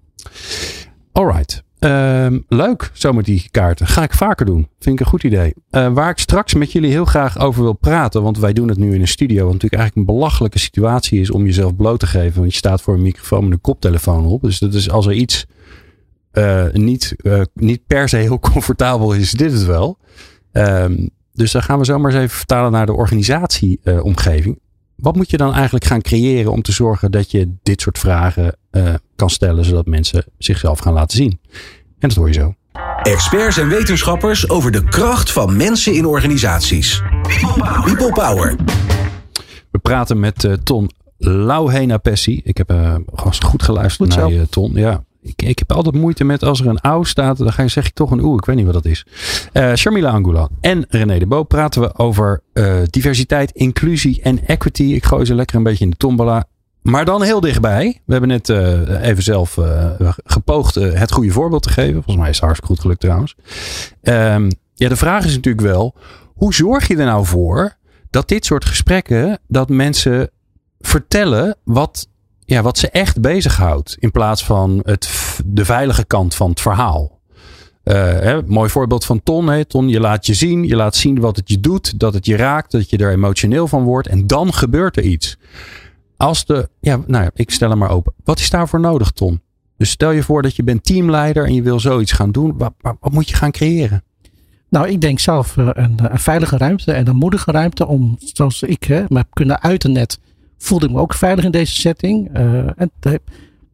[1.12, 1.64] Alright.
[1.80, 3.88] Um, leuk, zo met die kaarten.
[3.88, 4.68] Ga ik vaker doen.
[4.80, 5.54] Vind ik een goed idee.
[5.72, 8.24] Uh, waar ik straks met jullie heel graag over wil praten.
[8.24, 9.44] Want wij doen het nu in een studio.
[9.44, 12.40] Wat natuurlijk eigenlijk een belachelijke situatie is om jezelf bloot te geven.
[12.40, 14.42] Want je staat voor een microfoon met een koptelefoon op.
[14.42, 15.46] Dus dat is als er iets
[16.34, 19.98] uh, niet, uh, niet per se heel comfortabel is, is dit het wel.
[20.52, 24.60] Um, dus dan gaan we zomaar eens even vertalen naar de organisatieomgeving.
[24.96, 28.58] Wat moet je dan eigenlijk gaan creëren om te zorgen dat je dit soort vragen
[28.72, 31.40] uh, kan stellen, zodat mensen zichzelf gaan laten zien?
[32.00, 32.54] En dat hoor je zo.
[33.02, 37.02] Experts en wetenschappers over de kracht van mensen in organisaties.
[37.86, 38.56] People Power.
[39.72, 42.42] We praten met uh, Ton Lauhena Pessi.
[42.44, 42.96] Ik heb uh,
[43.46, 44.72] goed geluisterd goed naar je, Ton.
[44.74, 47.70] Ja, ik, ik, heb altijd moeite met als er een ouw staat, dan ga je,
[47.70, 48.38] zeg ik toch een oe.
[48.38, 49.06] Ik weet niet wat dat is.
[49.54, 54.84] Uh, Sharmila Angula en René de Bo praten we over uh, diversiteit, inclusie en equity.
[54.84, 56.46] Ik gooi ze lekker een beetje in de tombola.
[56.82, 58.02] Maar dan heel dichtbij.
[58.06, 59.58] We hebben net uh, even zelf
[60.24, 61.94] gepoogd het goede voorbeeld te geven.
[61.94, 63.36] Volgens mij is het hartstikke goed gelukt trouwens.
[64.02, 65.96] Um, ja, de vraag is natuurlijk wel,
[66.34, 67.76] hoe zorg je er nou voor
[68.10, 70.30] dat dit soort gesprekken, dat mensen
[70.80, 72.08] vertellen wat
[72.46, 73.96] ja, wat ze echt bezighoudt.
[74.00, 77.22] In plaats van het, de veilige kant van het verhaal.
[77.84, 79.48] Uh, hè, mooi voorbeeld van Ton.
[79.48, 79.66] Hè.
[79.66, 80.64] Ton, je laat je zien.
[80.68, 82.00] Je laat zien wat het je doet.
[82.00, 82.72] Dat het je raakt.
[82.72, 84.08] Dat je er emotioneel van wordt.
[84.08, 85.38] En dan gebeurt er iets.
[86.18, 88.14] Als de, ja, nou ja, ik stel hem maar open.
[88.24, 89.42] Wat is daarvoor nodig, Ton?
[89.78, 92.58] Dus stel je voor dat je bent teamleider en je wil zoiets gaan doen.
[92.58, 94.04] Wat, wat, moet je gaan creëren?
[94.70, 98.84] Nou, ik denk zelf een, een, veilige ruimte en een moedige ruimte om, zoals ik
[98.84, 100.20] hè, me kunnen uiten net,
[100.64, 102.38] voelde ik me ook veilig in deze setting.
[102.38, 102.92] Uh, en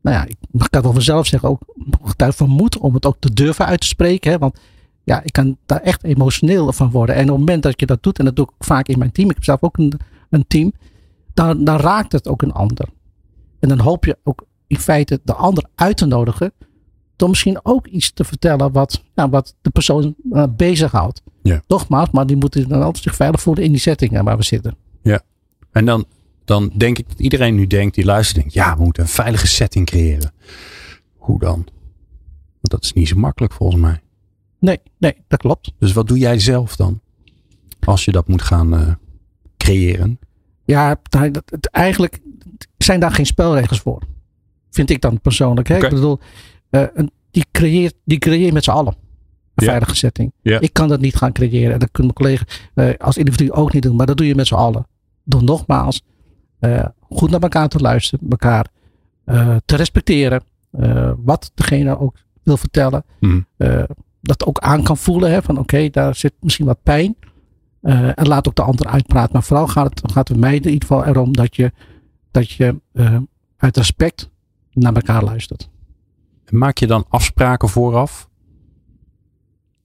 [0.02, 0.36] nou ja, ik
[0.70, 1.62] kan wel vanzelf zeggen, ook
[2.04, 4.32] getuige van moed om het ook te durven uit te spreken.
[4.32, 4.60] Hè, want
[5.04, 7.16] ja, ik kan daar echt emotioneel van worden.
[7.16, 9.12] En op het moment dat je dat doet, en dat doe ik vaak in mijn
[9.12, 10.00] team, ik heb zelf ook een,
[10.30, 10.74] een team,
[11.34, 12.90] dan, dan raakt het ook een ander.
[13.60, 16.54] En dan hoop je ook in feite de ander uit te nodigen.
[17.16, 21.22] Door misschien ook iets te vertellen wat, nou, wat de persoon uh, bezighoudt.
[21.42, 21.62] Ja.
[21.68, 24.76] Nogmaals, maar die moeten dan altijd zich veilig voelen in die setting waar we zitten.
[25.02, 25.22] Ja.
[25.72, 26.06] En dan
[26.50, 29.48] dan denk ik dat iedereen nu denkt, die luistert, denkt, ja, we moeten een veilige
[29.48, 30.32] setting creëren.
[31.18, 31.68] Hoe dan?
[32.62, 34.02] Want dat is niet zo makkelijk volgens mij.
[34.60, 35.72] Nee, nee, dat klopt.
[35.80, 37.02] Dus wat doe jij zelf dan?
[37.80, 38.92] Als je dat moet gaan uh,
[39.58, 40.20] creëren?
[40.66, 42.20] Ja, het, eigenlijk
[42.78, 44.02] zijn daar geen spelregels voor.
[44.70, 45.68] Vind ik dan persoonlijk.
[45.68, 45.76] Hè?
[45.76, 45.90] Okay.
[45.90, 46.20] Ik bedoel,
[46.72, 46.84] uh,
[47.32, 48.96] die, creëert, die creëer met z'n allen.
[49.56, 50.32] Een veilige setting.
[50.42, 50.60] Ja.
[50.60, 51.74] Ik kan dat niet gaan creëren.
[51.74, 53.96] En dat kunnen mijn collega's uh, als individu ook niet doen.
[53.96, 54.88] Maar dat doe je met z'n allen.
[55.24, 56.02] Door nogmaals
[56.60, 58.68] uh, goed naar elkaar te luisteren, elkaar
[59.26, 60.44] uh, te respecteren.
[60.80, 63.04] Uh, wat degene ook wil vertellen.
[63.20, 63.46] Mm.
[64.22, 65.32] dat ook aan kan voelen.
[65.32, 67.16] Hè, van oké, okay, daar zit misschien wat pijn.
[67.82, 69.34] en laat ook de ander uitpraten.
[69.34, 71.72] Maar vooral gaat het, gaat het mij in ieder geval erom dat je,
[72.32, 72.76] dat je
[73.58, 74.30] uit respect
[74.74, 75.70] naar elkaar luistert.
[76.50, 78.30] Maak je dan afspraken vooraf?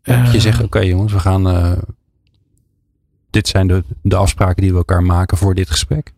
[0.02, 1.76] Dat je zegt, oké okay, jongens, we gaan...
[3.30, 6.12] dit zijn de, de afspraken die we elkaar maken voor dit gesprek.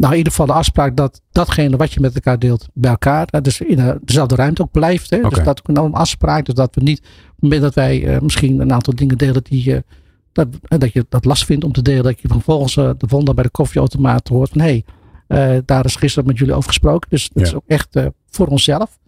[0.00, 3.42] Nou, in ieder geval de afspraak dat datgene wat je met elkaar deelt bij elkaar,
[3.42, 5.10] dus in dezelfde ruimte ook blijft.
[5.10, 5.16] Hè?
[5.16, 5.30] Okay.
[5.30, 6.44] Dus dat ook een afspraak.
[6.44, 9.44] Dus dat we niet, op het moment dat wij uh, misschien een aantal dingen delen
[9.44, 9.84] die je,
[10.32, 13.34] dat, dat je dat last vindt om te delen, dat je vervolgens uh, de volgende
[13.34, 14.82] bij de koffieautomaat hoort van hé,
[15.28, 17.10] hey, uh, daar is gisteren met jullie over gesproken.
[17.10, 17.48] Dus dat Ja.
[17.48, 18.98] is ook echt voor onszelf.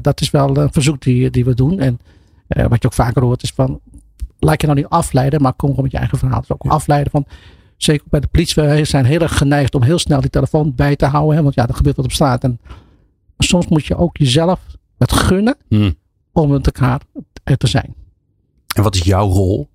[0.00, 1.78] dat is wel een verzoek die, die we doen.
[1.78, 2.00] En
[2.48, 3.80] wat je ook vaker hoort is van,
[4.38, 6.40] laat je nou niet afleiden, maar kom gewoon met je eigen verhaal.
[6.40, 7.26] Dus ook afleiden van,
[7.76, 10.96] zeker bij de politie, we zijn heel erg geneigd om heel snel die telefoon bij
[10.96, 11.36] te houden.
[11.36, 12.44] Hè, want ja, er gebeurt wat op straat.
[12.44, 12.60] En
[13.38, 14.60] soms moet je ook jezelf
[14.98, 15.94] het gunnen Mm.
[16.32, 17.00] om met elkaar
[17.56, 17.94] te zijn.
[18.74, 19.68] En wat is jouw rol?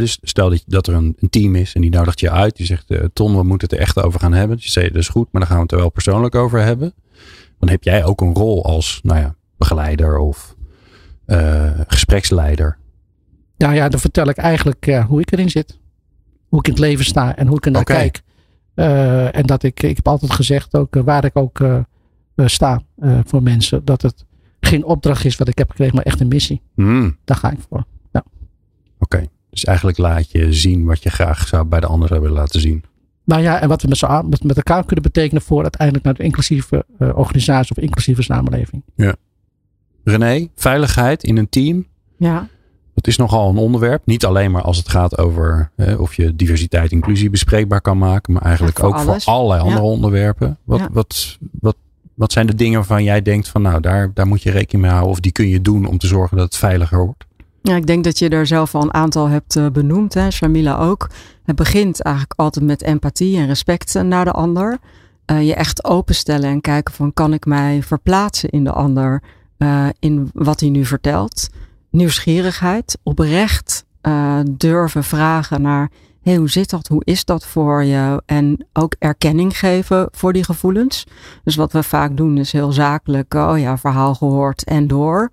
[0.00, 2.56] dus stel dat, dat er een, een, team is en die nodigt je uit.
[2.56, 4.56] Die zegt, uh, Ton, we moeten het er echt over gaan hebben.
[4.56, 6.60] Dus je zegt, dat is goed, maar dan gaan we het er wel persoonlijk over
[6.60, 6.94] hebben.
[7.58, 10.54] Dan heb jij ook een rol als nou ja, begeleider of
[11.26, 12.78] uh, gespreksleider.
[13.56, 15.78] Ja, ja, dan vertel ik eigenlijk uh, hoe ik erin zit.
[16.54, 17.96] Hoe ik in het leven sta en hoe ik er naar okay.
[17.96, 18.22] kijk.
[18.74, 21.62] Uh, en dat ik, ik heb altijd gezegd ook waar ik ook
[22.36, 22.82] sta
[23.24, 23.84] voor mensen.
[23.84, 24.24] Dat het
[24.60, 26.62] geen opdracht is wat ik heb gekregen, maar echt een missie.
[26.74, 27.16] Mm.
[27.24, 27.84] Daar ga ik voor.
[28.12, 28.24] Ja.
[28.24, 28.44] Oké,
[28.98, 29.28] okay.
[29.50, 32.60] dus eigenlijk laat je zien wat je graag zou bij de ander zou willen laten
[32.60, 32.84] zien.
[33.24, 36.22] Nou ja, en wat we met, met, met elkaar kunnen betekenen voor uiteindelijk naar de
[36.22, 38.82] inclusieve uh, organisatie of inclusieve samenleving.
[38.96, 39.14] Ja.
[40.04, 41.86] René, veiligheid in een team.
[42.16, 42.48] Ja.
[42.94, 44.02] Dat is nogal een onderwerp.
[44.06, 47.98] Niet alleen maar als het gaat over hè, of je diversiteit en inclusie bespreekbaar kan
[47.98, 49.24] maken, maar eigenlijk ja, voor ook alles.
[49.24, 49.90] voor allerlei andere Ja.
[49.90, 50.58] onderwerpen.
[50.64, 50.88] Wat, Ja.
[50.92, 51.76] wat, wat,
[52.14, 54.90] wat zijn de dingen waarvan jij denkt van nou, daar, daar moet je rekening mee
[54.92, 57.24] houden of die kun je doen om te zorgen dat het veiliger wordt?
[57.62, 60.78] Ja, ik denk dat je er zelf al een aantal hebt eh, benoemd, hè, Shamila
[60.78, 61.10] ook.
[61.44, 64.78] Het begint eigenlijk altijd met empathie en respect naar de ander.
[65.24, 69.22] Eh, je echt openstellen en kijken van kan ik mij verplaatsen in de ander,
[69.56, 71.48] eh, in wat hij nu vertelt.
[71.94, 75.90] Nieuwsgierigheid, oprecht eh, durven vragen naar
[76.22, 78.22] hey, hoe zit dat, hoe is dat voor je?
[78.26, 81.06] En ook erkenning geven voor die gevoelens.
[81.44, 85.30] Dus wat we vaak doen is heel zakelijk, oh ja, verhaal gehoord en door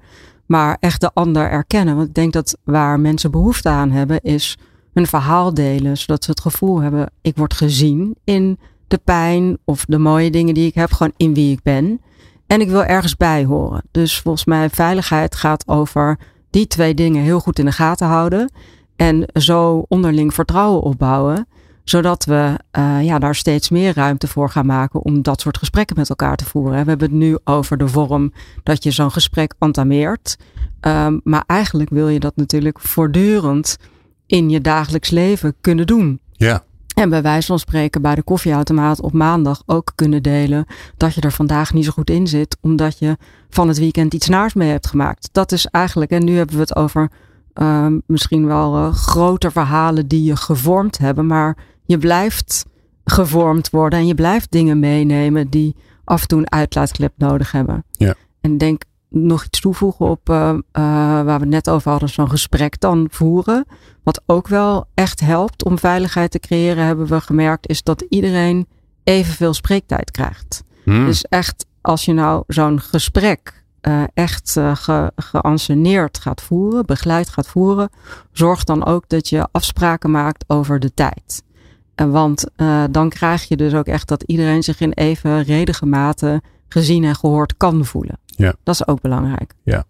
[0.52, 1.96] maar echt de ander erkennen.
[1.96, 4.58] Want ik denk dat waar mensen behoefte aan hebben, is
[4.94, 9.86] hun verhaal delen, zodat ze het gevoel hebben: ik word gezien in de pijn of
[9.86, 12.02] de mooie dingen die ik heb, gewoon in wie ik ben.
[12.48, 13.84] En ik wil ergens bij horen.
[13.92, 16.18] Dus volgens mij, veiligheid gaat over
[16.52, 18.52] die twee dingen heel goed in de gaten houden.
[18.96, 21.48] En zo onderling vertrouwen opbouwen
[21.84, 25.96] zodat we uh, ja, daar steeds meer ruimte voor gaan maken om dat soort gesprekken
[25.98, 26.72] met elkaar te voeren.
[26.72, 28.34] We hebben het nu over de vorm
[28.64, 30.38] dat je zo'n gesprek entameert.
[30.82, 33.78] Um, maar eigenlijk wil je dat natuurlijk voortdurend
[34.26, 36.20] in je dagelijks leven kunnen doen.
[36.32, 36.64] Ja.
[37.02, 40.66] En bij wijze van spreken bij de koffieautomaat op maandag ook kunnen delen
[40.98, 43.18] dat je er vandaag niet zo goed in zit, omdat je
[43.50, 45.30] van het weekend iets naars mee hebt gemaakt.
[45.32, 47.12] Dat is eigenlijk, en nu hebben we het over
[47.54, 52.66] uh, misschien wel uh, grote verhalen die je gevormd hebben, maar je blijft
[53.06, 57.84] gevormd worden en je blijft dingen meenemen die af en toe een uitlaatklep nodig hebben.
[57.92, 58.16] Ja.
[58.42, 58.84] En denk
[59.14, 63.08] nog iets toevoegen op uh, uh, waar we het net over hadden, zo'n gesprek dan
[63.10, 63.66] voeren.
[64.04, 68.68] Wat ook wel echt helpt om veiligheid te creëren, hebben we gemerkt, is dat iedereen
[69.04, 70.64] evenveel spreektijd krijgt.
[70.84, 71.06] Hmm.
[71.06, 77.48] Dus echt, als je nou zo'n gesprek uh, echt ge, geanceneerd gaat voeren, begeleid gaat
[77.48, 77.90] voeren,
[78.32, 81.44] zorg dan ook dat je afspraken maakt over de tijd.
[81.96, 82.46] Want
[82.92, 87.16] dan krijg je dus ook echt dat iedereen zich in even redige mate gezien en
[87.16, 88.20] gehoord kan voelen.
[88.26, 88.54] Ja.
[88.64, 89.54] Dat is ook belangrijk.
[89.64, 89.84] Ja.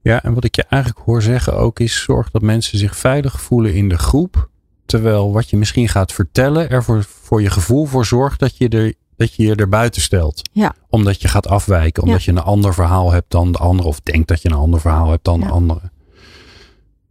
[0.00, 3.40] Ja, en wat ik je eigenlijk hoor zeggen ook is: zorg dat mensen zich veilig
[3.40, 4.48] voelen in de groep.
[4.86, 8.68] Terwijl wat je misschien gaat vertellen er voor, voor je gevoel voor zorgt dat je,
[8.68, 10.42] er, dat je je er buiten stelt.
[10.52, 10.74] Ja.
[10.88, 12.32] Omdat je gaat afwijken, omdat Ja.
[12.32, 15.10] je een ander verhaal hebt dan de andere, of denkt dat je een ander verhaal
[15.10, 15.46] hebt dan Ja.
[15.46, 15.90] de andere.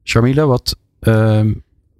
[0.03, 1.51] Sharmila, wat, uh,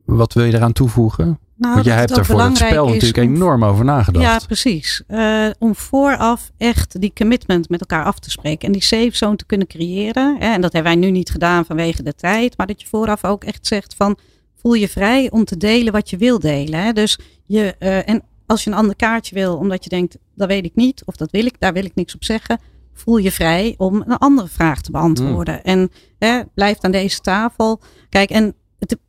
[0.05, 1.39] wat wil je eraan toevoegen?
[1.57, 4.25] Nou, Want jij hebt er voor het spel natuurlijk om- enorm over nagedacht.
[4.25, 5.03] Ja, precies.
[5.07, 8.67] Uh, om vooraf echt die commitment met elkaar af te spreken.
[8.67, 10.35] En die safe zone te kunnen creëren.
[10.39, 12.57] Hè, en dat hebben wij nu niet gedaan vanwege de tijd.
[12.57, 14.17] Maar dat je vooraf ook echt zegt van...
[14.61, 16.79] voel je vrij om te delen wat je wil delen.
[16.79, 16.91] Hè?
[16.93, 20.17] Dus je, uh, en als je een ander kaartje wil omdat je denkt...
[20.35, 22.59] dat weet ik niet of dat wil ik, daar wil ik niks op zeggen...
[22.93, 25.53] voel je vrij om een andere vraag te beantwoorden.
[25.55, 25.61] Mm.
[25.63, 27.81] En hè, blijf aan deze tafel.
[28.09, 28.55] Kijk, en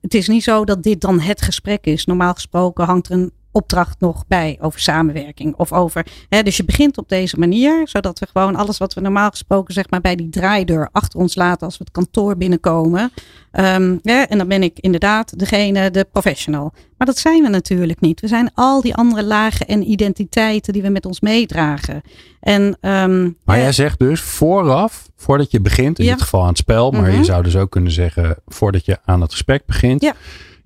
[0.01, 2.05] het, is niet zo dat dit dan het gesprek is.
[2.05, 6.07] Normaal gesproken hangt er een opdracht nog bij over samenwerking of over.
[6.29, 9.75] Hè, dus je begint op deze manier, zodat we gewoon alles wat we normaal gesproken
[9.75, 13.13] zeg maar bij die draaideur achter ons laten als we het kantoor binnenkomen.
[13.53, 16.73] Um, ja, en dan ben ik inderdaad degene, de professional.
[16.99, 18.21] Maar dat zijn we natuurlijk niet.
[18.21, 22.03] We zijn al die andere lagen en identiteiten die we met ons meedragen.
[22.41, 26.13] En, um, maar ja, jij zegt dus vooraf, voordat je begint, in Ja.
[26.13, 27.17] dit geval aan het spel, maar Mhm.
[27.17, 30.03] je zou dus ook kunnen zeggen voordat je aan het gesprek begint.
[30.03, 30.15] Ja.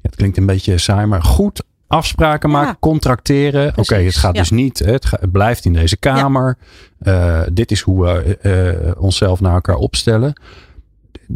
[0.03, 3.73] het klinkt een beetje saai, maar goed afspraken maken, contracteren.
[3.77, 6.59] Oké, het gaat dus niet, het, ga- het blijft in deze kamer.
[7.03, 8.39] Uh, dit is hoe we
[8.95, 10.41] uh, onszelf naar elkaar opstellen.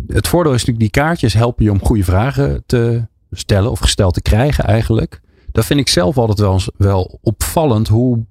[0.07, 4.15] Het voordeel is natuurlijk, die kaartjes helpen je om goede vragen te stellen of gesteld
[4.15, 5.21] te krijgen eigenlijk.
[5.53, 8.25] Dat vind ik zelf altijd wel, wel opvallend hoe,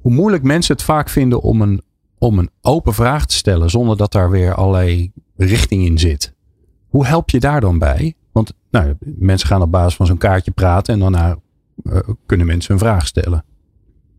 [0.00, 1.82] hoe moeilijk mensen het vaak vinden om een,
[2.18, 6.34] om een open vraag te stellen zonder dat daar weer allerlei richting in zit.
[6.88, 8.14] Hoe help je daar dan bij?
[8.32, 11.36] Want nou, mensen gaan op basis van zo'n kaartje praten en daarna
[12.26, 13.44] kunnen mensen een vraag stellen.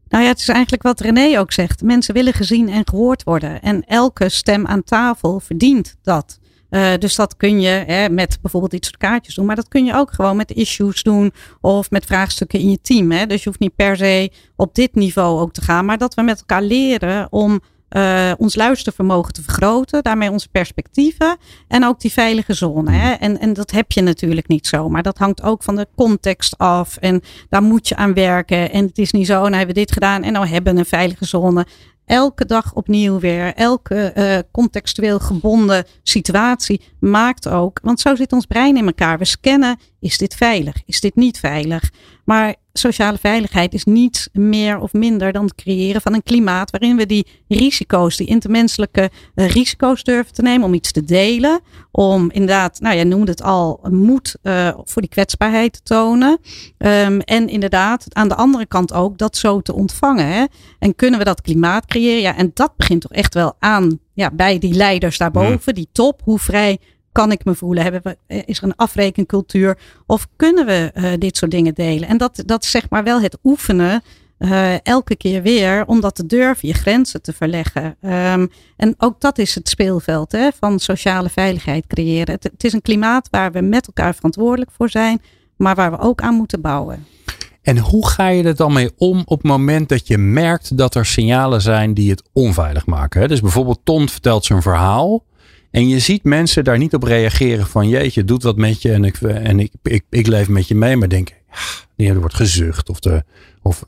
[0.09, 1.81] Nou ja, het is eigenlijk wat René ook zegt.
[1.81, 3.61] Mensen willen gezien en gehoord worden.
[3.61, 6.39] En elke stem aan tafel verdient dat.
[6.69, 9.45] Uh, dus dat kun je hè, met bijvoorbeeld iets soort kaartjes doen.
[9.45, 11.31] Maar dat kun je ook gewoon met issues doen.
[11.61, 13.11] Of met vraagstukken in je team.
[13.11, 13.25] Hè.
[13.25, 15.85] Dus je hoeft niet per se op dit niveau ook te gaan.
[15.85, 20.03] Maar dat we met elkaar leren om uh, ons luistervermogen te vergroten.
[20.03, 21.37] Daarmee onze perspectieven.
[21.67, 22.91] En ook die veilige zone.
[22.91, 23.13] Hè.
[23.13, 24.89] En, en dat heb je natuurlijk niet zo.
[24.89, 26.97] Maar dat hangt ook van de context af.
[26.97, 28.71] En daar moet je aan werken.
[28.71, 30.23] En het is niet zo, nou hebben we dit gedaan.
[30.23, 31.65] En nou hebben we een veilige zone
[32.07, 38.45] elke dag opnieuw weer, elke uh, contextueel gebonden situatie maakt ook, want zo zit ons
[38.45, 39.17] brein in elkaar.
[39.17, 40.75] We scannen, is dit veilig?
[40.85, 41.91] Is dit niet veilig?
[42.25, 46.97] Maar sociale veiligheid is niets meer of minder dan het creëren van een klimaat waarin
[46.97, 51.59] we die risico's, die intermenselijke uh, risico's durven te nemen om iets te delen.
[51.91, 56.39] Om inderdaad, nou jij noemde het al, moed uh, voor die kwetsbaarheid te tonen.
[56.77, 60.27] Um, en inderdaad, aan de andere kant ook dat zo te ontvangen.
[60.27, 60.45] Hè?
[60.79, 62.21] En kunnen we dat klimaat creëren?
[62.21, 66.21] Ja, en dat begint toch echt wel aan ja, bij die leiders daarboven, die top.
[66.23, 66.77] Hoe vrij
[67.17, 67.83] kan ik me voelen?
[67.83, 69.77] Hebben we, eh, is er een afrekencultuur?
[70.05, 72.09] Of kunnen we uh, dit soort dingen delen?
[72.09, 74.01] En dat, dat is zeg maar wel het oefenen.
[74.39, 77.95] Uh, elke keer weer om dat te durven, je grenzen te verleggen.
[78.01, 82.37] Um, en ook dat is het speelveld hè, van sociale veiligheid creëren.
[82.41, 85.21] Het, is een klimaat waar we met elkaar verantwoordelijk voor zijn,
[85.55, 87.05] maar waar we ook aan moeten bouwen.
[87.61, 90.95] En hoe ga je er dan mee om op het moment dat je merkt dat
[90.95, 93.27] er signalen zijn die het onveilig maken?
[93.27, 95.23] Dus bijvoorbeeld Ton vertelt zijn verhaal.
[95.71, 99.03] En je ziet mensen daar niet op reageren van jeetje, doet wat met je en
[99.03, 100.97] ik, en ik, ik, ik leef met je mee.
[100.97, 101.29] Maar denk,
[101.95, 102.89] ja, er wordt gezucht.
[102.89, 103.23] Of de,
[103.61, 103.85] of,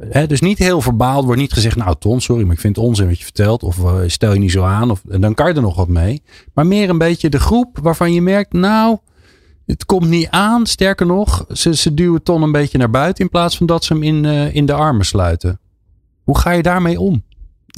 [0.00, 2.84] hè, dus niet heel verbaal, wordt niet gezegd, nou Ton, sorry, maar ik vind het
[2.84, 3.62] onzin wat je vertelt.
[3.62, 4.90] Of uh, stel je niet zo aan.
[4.90, 6.22] Of, dan kan je er nog wat mee.
[6.54, 8.98] Maar meer een beetje de groep waarvan je merkt, nou,
[9.66, 10.66] het komt niet aan.
[10.66, 13.92] Sterker nog, ze, ze duwen Ton een beetje naar buiten in plaats van dat ze
[13.92, 15.60] hem in, in de armen sluiten.
[16.24, 17.22] Hoe ga je daarmee om?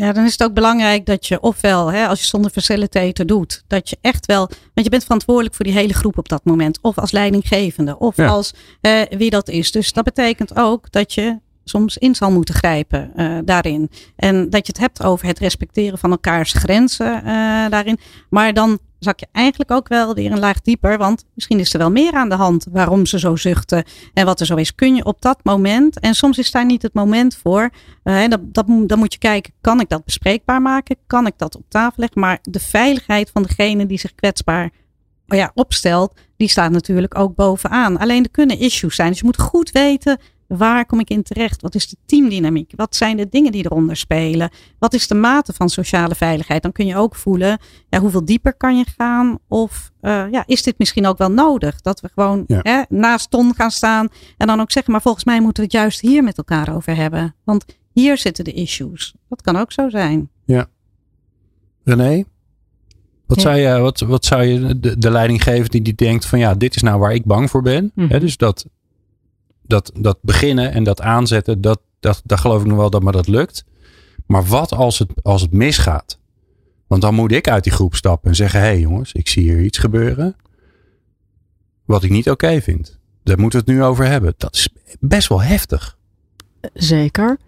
[0.01, 3.63] Ja, dan is het ook belangrijk dat je ofwel, hè, als je zonder facilitator doet,
[3.67, 6.79] dat je echt wel, want je bent verantwoordelijk voor die hele groep op dat moment.
[6.83, 9.71] Of als leidinggevende, of als uh, wie dat is.
[9.71, 13.91] Dus dat betekent ook dat je soms in zal moeten grijpen uh, daarin.
[14.17, 17.99] En dat je het hebt over het respecteren van elkaars grenzen uh, daarin.
[18.31, 20.99] Maar dan zak je eigenlijk ook wel weer een laag dieper.
[20.99, 23.85] Want misschien is er wel meer aan de hand waarom ze zo zuchten
[24.15, 24.75] en wat er zo is.
[24.75, 27.71] Kun je op dat moment, en soms is daar niet het moment voor.
[28.29, 30.97] Dat, dan moet je kijken, kan ik dat bespreekbaar maken?
[31.07, 32.21] Kan ik dat op tafel leggen?
[32.21, 34.71] Maar de veiligheid van degene die zich kwetsbaar
[35.27, 37.99] ja, opstelt, die staat natuurlijk ook bovenaan.
[37.99, 39.09] Alleen er kunnen issues zijn.
[39.09, 41.63] Dus je moet goed weten Waar kom ik in terecht?
[41.63, 42.73] Wat is de teamdynamiek?
[42.77, 44.51] Wat zijn de dingen die eronder spelen?
[44.79, 46.63] Wat is de mate van sociale veiligheid?
[46.63, 47.59] Dan kun je ook voelen,
[47.89, 49.39] ja, hoeveel dieper kan je gaan?
[49.49, 51.81] Of uh, ja, is dit misschien ook wel nodig?
[51.81, 52.61] Dat we gewoon ja.
[52.63, 55.79] hè, naast Ton gaan staan en dan ook zeggen, maar volgens mij moeten we het
[55.79, 57.35] juist hier met elkaar over hebben.
[57.45, 59.15] Want hier zitten de issues.
[59.29, 60.31] Dat kan ook zo zijn.
[60.45, 60.67] Ja.
[61.85, 62.25] René?
[63.27, 63.43] Wat, ja.
[63.43, 66.55] zou je, wat, wat zou je de, de leiding geven die, die denkt van ja,
[66.55, 67.91] dit is nou waar ik bang voor ben.
[67.95, 68.21] Mm -hmm.
[68.21, 68.67] dus dat
[69.69, 73.13] dat, dat beginnen en dat aanzetten, dat, dat, dat geloof ik nog wel dat maar
[73.13, 73.65] dat lukt.
[74.27, 76.19] Maar wat als het, als het misgaat?
[76.87, 79.43] Want dan moet ik uit die groep stappen en zeggen: hé hey jongens, ik zie
[79.43, 80.37] hier iets gebeuren.
[81.85, 82.99] Wat ik niet oké vind.
[83.23, 84.35] Daar moeten we het nu over hebben.
[84.37, 84.69] Dat is
[85.01, 85.97] best wel heftig.
[86.75, 87.39] Zeker.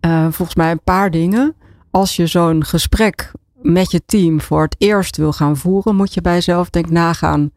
[0.00, 1.54] Uh, volgens mij een paar dingen.
[1.90, 3.32] Als je zo'n gesprek
[3.62, 7.50] met je team voor het eerst wil gaan voeren, moet je bij jezelf denk nagaan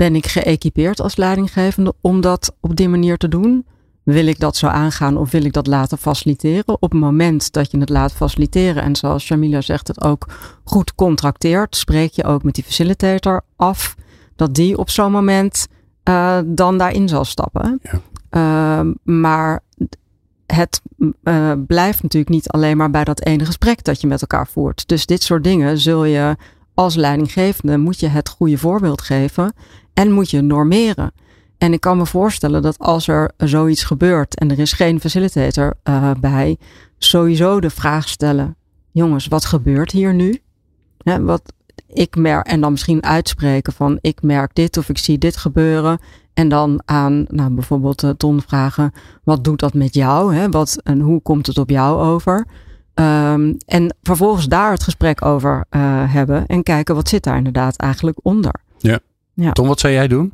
[0.00, 3.66] ben ik geëquipeerd als leidinggevende om dat op die manier te doen?
[4.02, 6.82] Wil ik dat zo aangaan of wil ik dat laten faciliteren?
[6.82, 10.28] Op het moment dat je het laat faciliteren en zoals Jamila zegt het ook
[10.64, 13.94] goed contracteert, spreek je ook met die facilitator af
[14.36, 15.66] dat die op zo'n moment
[16.04, 17.80] uh, dan daarin zal stappen.
[17.82, 18.00] Ja.
[18.84, 19.60] Uh, maar
[20.46, 24.46] het uh, blijft natuurlijk niet alleen maar bij dat ene gesprek dat je met elkaar
[24.46, 24.88] voert.
[24.88, 26.36] Dus dit soort dingen zul je
[26.80, 29.52] als leidinggevende moet je het goede voorbeeld geven
[29.94, 31.12] en moet je normeren.
[31.58, 35.74] En ik kan me voorstellen dat als er zoiets gebeurt en er is geen facilitator
[35.84, 36.58] uh, bij,
[36.98, 38.56] sowieso de vraag stellen:
[38.90, 40.40] jongens, wat gebeurt hier nu?
[40.98, 41.52] Ja, wat
[41.86, 45.98] ik merk, en dan misschien uitspreken van: ik merk dit of ik zie dit gebeuren.
[46.34, 48.92] En dan aan nou, bijvoorbeeld uh, Ton vragen:
[49.24, 50.34] wat doet dat met jou?
[50.34, 50.48] Hè?
[50.48, 52.46] Wat, en hoe komt het op jou over?
[52.94, 57.76] Um, en vervolgens daar het gesprek over uh, hebben en kijken wat zit daar inderdaad
[57.76, 58.54] eigenlijk onder.
[58.78, 58.98] Ja.
[59.34, 59.52] ja.
[59.52, 60.32] Tom, wat zou jij doen?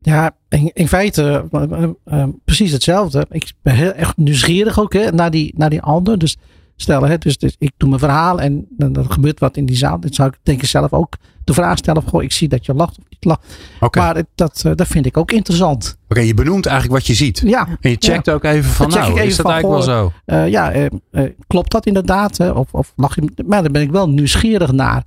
[0.00, 3.26] Ja, in, in feite uh, uh, precies hetzelfde.
[3.30, 6.18] Ik ben heel erg nieuwsgierig ook hè, naar, die, naar die ander.
[6.18, 6.36] Dus
[6.76, 7.08] stellen.
[7.08, 7.18] Hè?
[7.18, 10.00] Dus, dus ik doe mijn verhaal en dan, dan gebeurt wat in die zaal.
[10.00, 12.02] Dan zou ik denk ik zelf ook de vraag stellen.
[12.02, 13.56] Goh, ik zie dat je lacht of niet lacht.
[13.96, 15.96] Maar het- dat, eh, dat vind ik ook interessant.
[16.08, 17.42] Oké, je benoemt eigenlijk wat je ziet.
[17.44, 20.12] Ja, En je checkt ook even van, nou, is dat van, eigenlijk wel zo?
[20.24, 22.36] Eh, ja, eh, klopt dat inderdaad?
[22.36, 22.50] Hè?
[22.50, 23.22] Of, of lach je?
[23.46, 25.04] Maar daar ben ik wel nieuwsgierig naar.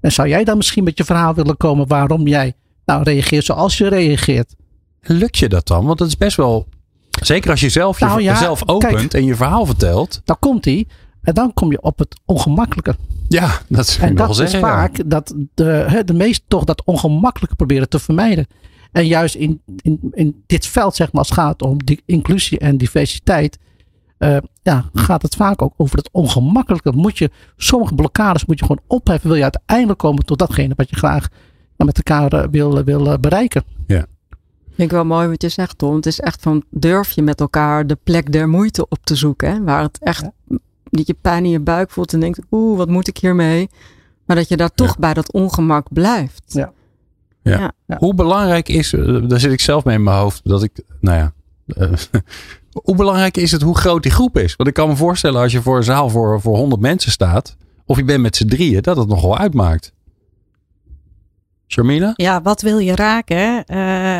[0.00, 2.52] En zou jij dan misschien met je verhaal willen komen waarom jij
[2.84, 4.54] nou reageert zoals je reageert?
[5.00, 5.84] Lukt je dat dan?
[5.86, 6.68] Want dat is best wel,
[7.10, 9.12] zeker als je zelf Nou ja, jezelf opent kijk.
[9.14, 10.20] en je verhaal vertelt.
[10.24, 10.86] Dan komt hij
[11.22, 12.96] en dan kom je op het ongemakkelijke.
[13.28, 14.68] Ja, dat is En dat wel is zeggen.
[14.68, 14.74] ja.
[14.74, 18.46] vaak dat de, hè, de meest toch dat ongemakkelijke proberen te vermijden.
[18.92, 22.58] En juist in, in, in dit veld, zeg maar, als het gaat om die inclusie
[22.58, 23.58] en diversiteit,
[24.18, 26.92] eh, ja, gaat het vaak ook over het ongemakkelijke.
[26.92, 29.28] Moet je, sommige blokkades moet je gewoon opheffen.
[29.28, 31.28] Wil je uiteindelijk komen tot datgene wat je graag
[31.76, 33.62] ja, met elkaar eh, wil, wil eh, bereiken.
[34.74, 35.94] Vind ik wel mooi wat je zegt, Tom.
[35.94, 39.52] Het is echt van durf je met elkaar de plek der moeite op te zoeken.
[39.52, 39.62] Hè?
[39.62, 40.24] Waar het echt
[40.98, 43.68] dat je pijn in je buik voelt en denkt, oeh, wat moet ik hiermee?
[44.26, 46.42] Maar dat je daar toch bij dat ongemak blijft.
[46.46, 46.72] Ja.
[47.42, 47.72] Ja.
[47.86, 47.96] Ja.
[47.98, 51.16] Hoe belangrijk is, eh, daar zit ik zelf mee in mijn hoofd, dat ik, nou
[51.16, 51.32] ja,
[51.66, 51.92] eh,
[52.84, 54.56] hoe belangrijk is het hoe groot die groep is?
[54.56, 57.56] Want ik kan me voorstellen als je voor een zaal voor, voor 100 mensen staat,
[57.86, 59.92] of je bent met z'n drieën, dat het nogal uitmaakt.
[61.72, 62.12] Sharmila?
[62.16, 63.64] Ja, wat wil je raken?
[63.64, 63.76] Eh,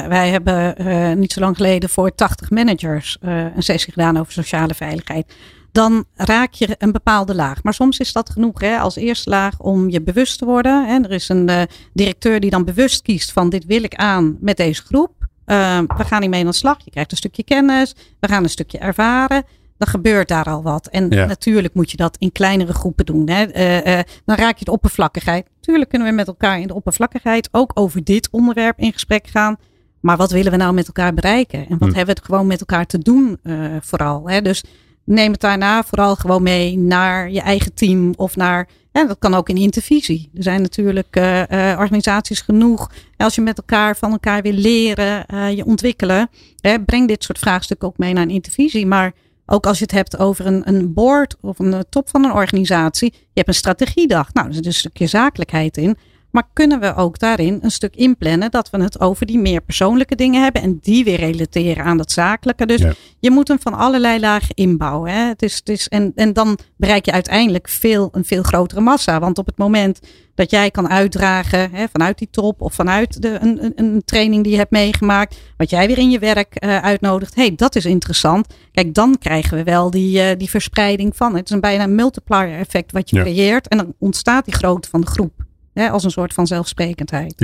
[0.06, 4.32] wij hebben eh, niet zo lang geleden voor 80 managers eh, een sessie gedaan over
[4.32, 5.34] sociale veiligheid.
[5.72, 7.62] Dan raak je een bepaalde laag.
[7.62, 10.86] Maar soms is dat genoeg hè, als eerste laag om je bewust te worden.
[10.86, 10.94] Hè.
[11.02, 11.62] Er is een eh,
[11.92, 15.12] directeur die dan bewust kiest van dit wil ik aan met deze groep.
[15.44, 16.76] Eh, we gaan hiermee aan de slag.
[16.84, 17.94] Je krijgt een stukje kennis.
[18.20, 19.44] We gaan een stukje ervaren.
[19.78, 20.86] Dan gebeurt daar al wat.
[20.86, 21.26] En Ja.
[21.26, 23.28] natuurlijk moet je dat in kleinere groepen doen.
[23.28, 23.42] Hè.
[23.44, 25.46] Eh, dan raak je de oppervlakkigheid.
[25.60, 29.56] Tuurlijk kunnen we met elkaar in de oppervlakkigheid ook over dit onderwerp in gesprek gaan.
[30.00, 31.58] Maar wat willen we nou met elkaar bereiken?
[31.58, 31.94] En wat Hm.
[31.94, 33.38] hebben we het gewoon met elkaar te doen
[33.80, 34.28] vooral?
[34.28, 34.42] Hè?
[34.42, 34.64] Dus
[35.04, 38.68] neem het daarna vooral gewoon mee naar je eigen team of naar...
[38.92, 40.30] En dat kan ook in intervisie.
[40.34, 42.90] Er zijn natuurlijk eh, eh, organisaties genoeg.
[43.16, 46.30] Als je met elkaar van elkaar wil leren, eh, je ontwikkelen.
[46.60, 48.86] Hè, breng dit soort vraagstukken ook mee naar een intervisie.
[48.86, 49.12] Maar
[49.46, 53.12] ook als je het hebt over een, een board of een top van een organisatie.
[53.12, 54.32] Je hebt een strategiedag.
[54.32, 55.96] Nou, er zit een stukje zakelijkheid in.
[56.32, 60.14] Maar kunnen we ook daarin een stuk inplannen dat we het over die meer persoonlijke
[60.14, 62.66] dingen hebben en die weer relateren aan dat zakelijke.
[62.66, 62.92] Dus Ja.
[63.20, 65.12] je moet hem van allerlei lagen inbouwen.
[65.12, 65.26] Hè?
[65.28, 69.18] Het is, het is, en, en dan bereik je uiteindelijk veel, een veel grotere massa.
[69.20, 70.00] Want op het moment
[70.34, 74.52] dat jij kan uitdragen hè, vanuit die top of vanuit de, een, een, training die
[74.52, 78.46] je hebt meegemaakt, wat jij weer in je werk eh, uitnodigt, hey, dat is interessant.
[78.72, 81.34] Kijk, dan krijgen we wel die, eh, die verspreiding van.
[81.36, 83.22] Het is een bijna een multiplier effect wat je Ja.
[83.22, 83.68] creëert.
[83.68, 85.32] En dan ontstaat die grootte van de groep.
[85.74, 87.34] Hè, als een soort van zelfsprekendheid.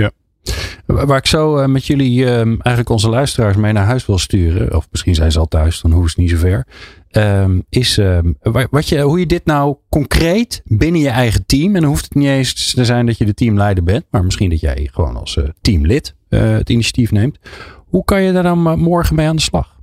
[0.86, 4.76] Waar ik zo eh, met jullie eh, eigenlijk onze luisteraars mee naar huis wil sturen,
[4.76, 6.66] of misschien zijn ze al thuis, dan hoeven ze niet zo ver,
[7.10, 11.74] ehm, is ehm, wa- wat je, hoe je dit nou concreet binnen je eigen team,
[11.74, 14.50] en dan hoeft het niet eens te zijn dat je de teamleider bent, maar misschien
[14.50, 17.38] dat jij gewoon als eh, teamlid eh, het initiatief neemt.
[17.86, 19.76] Hoe kan je daar dan morgen mee aan de slag?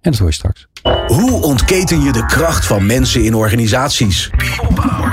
[0.00, 0.66] En dat hoor je straks.
[1.06, 4.30] Hoe ontketen je de kracht van mensen in organisaties?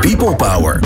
[0.01, 0.79] People Power.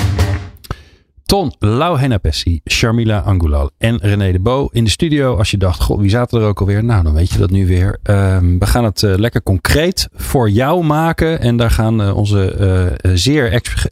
[1.29, 5.35] Ton Lauhenapessi, Sharmila Angulal en René de Bo in de studio.
[5.37, 6.83] Als je dacht, god, wie zaten er ook alweer?
[6.83, 7.99] Nou, dan weet je dat nu weer.
[8.03, 11.39] Ehm, we gaan het eh, lekker concreet voor jou maken.
[11.39, 13.87] En daar gaan eh, onze eh, zeer, ex,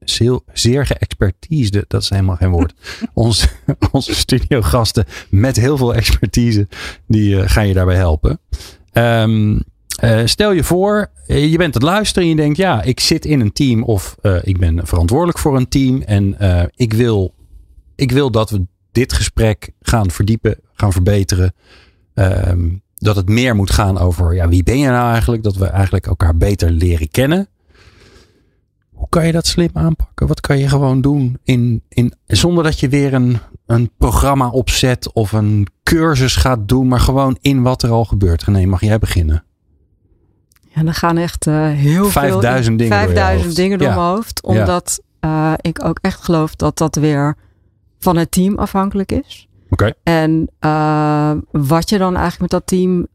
[0.00, 2.74] zeer, zeer geëxpertise, dat is helemaal geen woord.
[3.14, 3.48] onze,
[3.90, 6.68] onze studiogasten met heel veel expertise,
[7.06, 8.40] die gaan je daarbij helpen.
[8.92, 9.58] Ehm,
[9.96, 13.24] eh, stel je voor, eh, je bent het luisteren en je denkt, ja, ik zit
[13.24, 16.36] in een team of eh, ik ben verantwoordelijk voor een team en
[16.76, 17.34] ik, wil,
[17.94, 21.54] ik wil dat we dit gesprek gaan verdiepen, gaan verbeteren.
[22.14, 25.42] Ehm, dat het meer moet gaan over, ja, wie ben je nou eigenlijk?
[25.42, 27.48] Dat we eigenlijk elkaar beter leren kennen.
[28.92, 30.26] Hoe kan je dat slim aanpakken?
[30.26, 35.12] Wat kan je gewoon doen in, in, zonder dat je weer een, een programma opzet
[35.12, 38.44] of een cursus gaat doen, maar gewoon in wat er al gebeurt.
[38.44, 39.44] René, mag jij beginnen?
[40.74, 43.56] Ja, dan gaan echt eh, heel 5000 veel, dingen door je 5000 hoofd.
[43.56, 43.94] dingen door Ja.
[43.94, 44.42] mijn hoofd.
[44.42, 47.36] Omdat eh, ik ook echt geloof dat dat weer
[47.98, 49.48] van het team afhankelijk is.
[49.70, 49.92] Oké.
[50.02, 53.06] En eh, wat je dan eigenlijk met dat team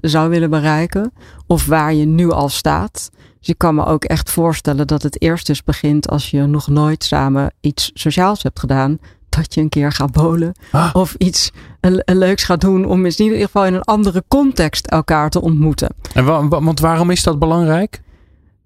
[0.00, 1.12] zou willen bereiken.
[1.46, 3.10] Of waar je nu al staat.
[3.38, 6.68] Dus ik kan me ook echt voorstellen dat het eerst dus begint als je nog
[6.68, 8.98] nooit samen iets sociaals hebt gedaan.
[9.28, 10.52] Dat je een keer gaat bolen.
[10.72, 10.90] Ah.
[10.92, 11.50] Of iets
[11.80, 15.40] een, een leuks gaat doen om in ieder geval in een andere context elkaar te
[15.40, 15.88] ontmoeten.
[16.14, 18.00] En wa- wa- want waarom is dat belangrijk?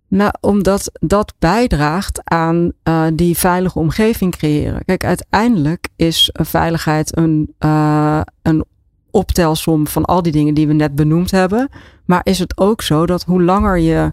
[0.08, 4.84] Nou, omdat dat bijdraagt aan eh, die veilige omgeving creëren.
[4.84, 8.64] Kijk, uiteindelijk is eh, veiligheid een, eh, een
[9.10, 11.68] optelsom van al die dingen die we net benoemd hebben.
[12.04, 14.12] Maar is het ook zo dat hoe langer je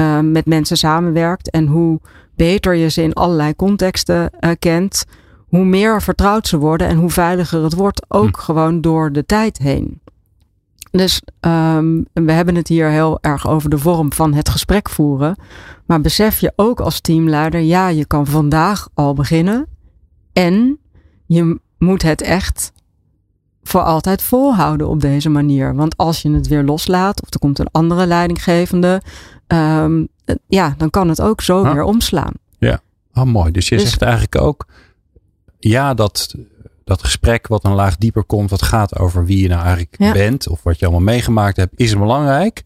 [0.00, 2.00] uh, met mensen samenwerkt en hoe
[2.36, 5.04] beter je ze in allerlei contexten kent,
[5.48, 8.42] hoe meer vertrouwd ze worden en hoe veiliger het wordt, ook hm.
[8.42, 10.00] gewoon door de tijd heen.
[10.90, 15.36] Dus um, we hebben het hier heel erg over de vorm van het gesprek voeren.
[15.86, 19.66] Maar besef je ook als teamleider, ja, je kan vandaag al beginnen.
[20.32, 20.78] En
[21.26, 22.72] je moet het echt
[23.62, 25.74] voor altijd volhouden op deze manier.
[25.74, 29.02] Want als je het weer loslaat of er komt een andere leidinggevende,
[29.46, 30.08] um,
[30.46, 32.32] ja, dan kan het ook zo weer omslaan.
[32.58, 32.80] Ja,
[33.14, 33.50] oh, mooi.
[33.50, 34.66] Dus je dus, zegt eigenlijk ook,
[35.68, 36.34] ja, dat,
[36.84, 40.48] dat gesprek wat een laag dieper komt, wat gaat over wie je nou eigenlijk bent
[40.48, 42.64] of wat je allemaal meegemaakt hebt, is belangrijk.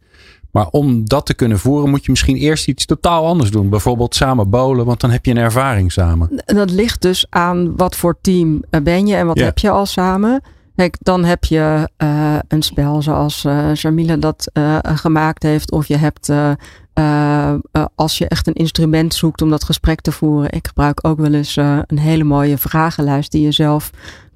[0.51, 3.69] Maar om dat te kunnen voeren, moet je misschien eerst iets totaal anders doen.
[3.69, 6.43] Bijvoorbeeld samen bowlen, want dan heb je een ervaring samen.
[6.45, 10.43] Dat ligt dus aan wat voor team ben je en wat heb je al samen.
[10.77, 15.71] Kijk, dan heb je uh, een spel zoals uh, Jamila dat uh, gemaakt heeft.
[15.71, 16.33] Of je hebt,
[17.95, 20.53] als je echt een instrument zoekt om dat gesprek te voeren.
[20.53, 23.91] Ik gebruik ook wel eens een hele mooie vragenlijst die je zelf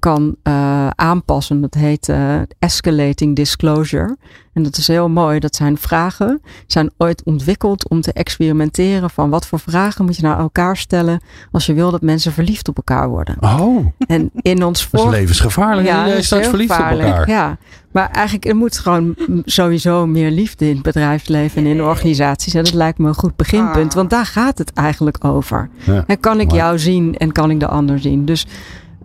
[0.05, 1.61] kan uh, aanpassen.
[1.61, 4.17] Dat heet uh, escalating disclosure.
[4.53, 5.39] En dat is heel mooi.
[5.39, 10.21] Dat zijn vragen, zijn ooit ontwikkeld om te experimenteren van wat voor vragen moet je
[10.21, 13.37] naar elkaar stellen als je wil dat mensen verliefd op elkaar worden.
[13.39, 13.85] Oh.
[14.07, 14.99] En in ons voor...
[14.99, 15.87] Dat is levensgevaarlijk.
[15.87, 17.29] Ja, je staat verliefd op elkaar.
[17.29, 17.57] Ja.
[17.91, 22.53] Maar eigenlijk er moet gewoon sowieso meer liefde in het bedrijfsleven en in organisaties.
[22.53, 23.95] En dat lijkt me een goed beginpunt, ah.
[23.95, 25.69] want daar gaat het eigenlijk over.
[25.85, 28.25] Ja, kan ik jou zien en kan ik de ander zien?
[28.25, 28.47] Dus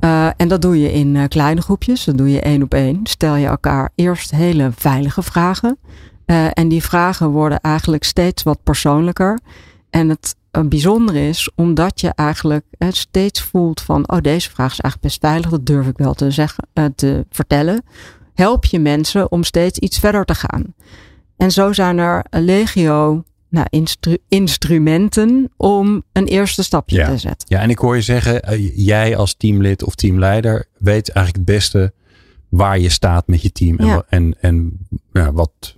[0.01, 2.05] uh, en dat doe je in uh, kleine groepjes.
[2.05, 3.01] Dat doe je één op één.
[3.03, 5.79] Stel je elkaar eerst hele veilige vragen.
[6.27, 9.41] Uh, en die vragen worden eigenlijk steeds wat persoonlijker.
[9.91, 10.37] En het
[10.69, 15.51] bijzondere is, omdat je eigenlijk steeds voelt van, oh deze vraag is eigenlijk best veilig,
[15.51, 17.83] dat durf ik wel te zeggen, te vertellen.
[18.35, 20.75] Help je mensen om steeds iets verder te gaan.
[21.37, 27.49] En zo zijn er legio nou, instru instrumenten om een eerste stapje te zetten.
[27.49, 31.57] Ja, en ik hoor je zeggen, uh, jij als teamlid of teamleider weet eigenlijk het
[31.57, 31.93] beste
[32.49, 33.79] waar je staat met je team.
[33.79, 34.79] En, en, en
[35.13, 35.77] ja, wat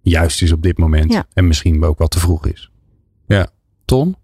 [0.00, 1.12] juist is op dit moment.
[1.12, 1.26] Ja.
[1.32, 2.70] En misschien ook wat te vroeg is.
[3.26, 3.48] Ja,
[3.84, 4.16] Ton,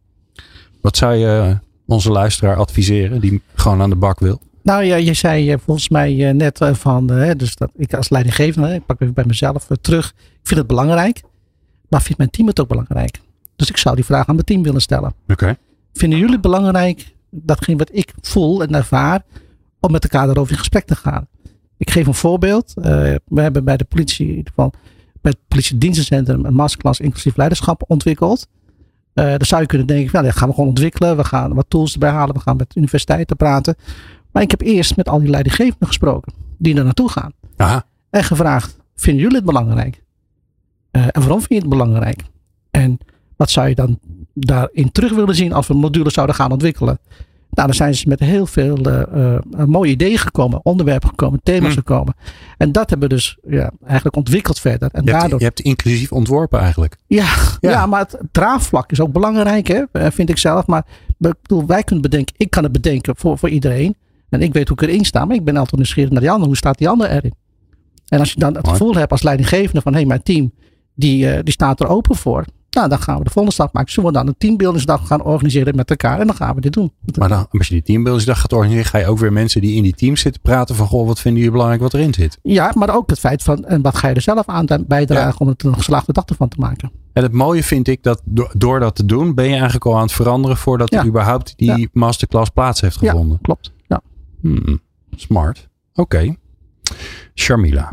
[0.80, 4.40] wat zou je onze luisteraar adviseren die gewoon aan de bak wil?
[4.62, 9.00] Nou ja, je zei volgens mij net van, dus dat ik als leidinggevende, ik pak
[9.00, 10.14] even bij mezelf terug.
[10.16, 11.22] Ik vind het belangrijk.
[11.90, 13.20] Maar vindt mijn team het ook belangrijk?
[13.56, 15.14] Dus ik zou die vraag aan mijn team willen stellen.
[15.28, 15.56] Oké.
[15.92, 19.24] Vinden jullie het belangrijk, datgene wat ik voel en ervaar,
[19.80, 21.26] om met elkaar daarover in gesprek te gaan?
[21.76, 22.74] Ik geef een voorbeeld.
[22.76, 22.84] Uh,
[23.24, 24.72] we hebben bij de politie, in ieder geval
[25.20, 28.48] bij het politiedienstencentrum, een masterclass inclusief leiderschap ontwikkeld.
[29.14, 31.16] Uh, dan zou je kunnen denken, nou, dat gaan we gewoon ontwikkelen.
[31.16, 32.34] We gaan wat tools erbij halen.
[32.34, 33.76] We gaan met universiteiten praten.
[34.32, 36.32] Maar ik heb eerst met al die leidinggevenden gesproken.
[36.58, 37.32] Die er naartoe gaan.
[37.56, 37.84] Aha.
[38.10, 40.02] En gevraagd, vinden jullie het belangrijk?
[40.92, 42.22] Uh, en waarom vind je het belangrijk?
[42.70, 42.98] En
[43.36, 43.98] wat zou je dan
[44.34, 46.98] daarin terug willen zien als we modules zouden gaan ontwikkelen?
[47.50, 51.78] Nou, dan zijn ze met heel veel uh, mooie ideeën gekomen, onderwerpen gekomen, thema's hm.
[51.78, 52.14] gekomen.
[52.56, 54.88] En dat hebben we dus ja, eigenlijk ontwikkeld verder.
[54.92, 55.28] En je, daardoor...
[55.28, 56.96] hebt, je hebt inclusief ontworpen eigenlijk.
[57.06, 57.28] Ja,
[57.60, 57.86] ja.
[57.86, 60.66] maar het draagvlak is ook belangrijk, hè, vind ik zelf.
[60.66, 60.86] Maar
[61.18, 63.96] bedoel, wij kunnen bedenken, ik kan het bedenken voor, voor iedereen.
[64.28, 66.46] En ik weet hoe ik erin sta, maar ik ben altijd nieuwsgierig naar die ander.
[66.46, 67.34] Hoe staat die ander erin?
[68.08, 70.52] En als je dan het gevoel hebt als leidinggevende van hé, hey, mijn team
[71.00, 72.44] die, uh, die staat er open voor.
[72.70, 73.92] Nou, dan gaan we de volgende stap maken.
[73.92, 76.20] Zullen we dan een teambuildingsdag gaan organiseren met elkaar?
[76.20, 76.92] En dan gaan we dit doen.
[77.18, 79.82] Maar dan, als je die teambuildingsdag gaat organiseren, ga je ook weer mensen die in
[79.82, 82.38] die teams zitten praten van, goh, wat vinden jullie belangrijk wat erin zit?
[82.42, 85.48] Ja, maar ook het feit van, en wat ga je er zelf aan bijdragen om
[85.48, 86.90] het een geslaagde dag ervan te maken?
[87.12, 88.22] En het mooie vind ik dat
[88.56, 91.88] door, dat te doen, ben je eigenlijk al aan het veranderen voordat er überhaupt die
[91.92, 93.32] masterclass plaats heeft gevonden.
[93.32, 93.72] Ja, klopt.
[93.86, 94.00] Ja.
[94.40, 94.80] Hmm,
[95.16, 95.68] smart.
[95.94, 96.16] Oké.
[96.16, 96.36] Okay.
[97.34, 97.92] Sharmila.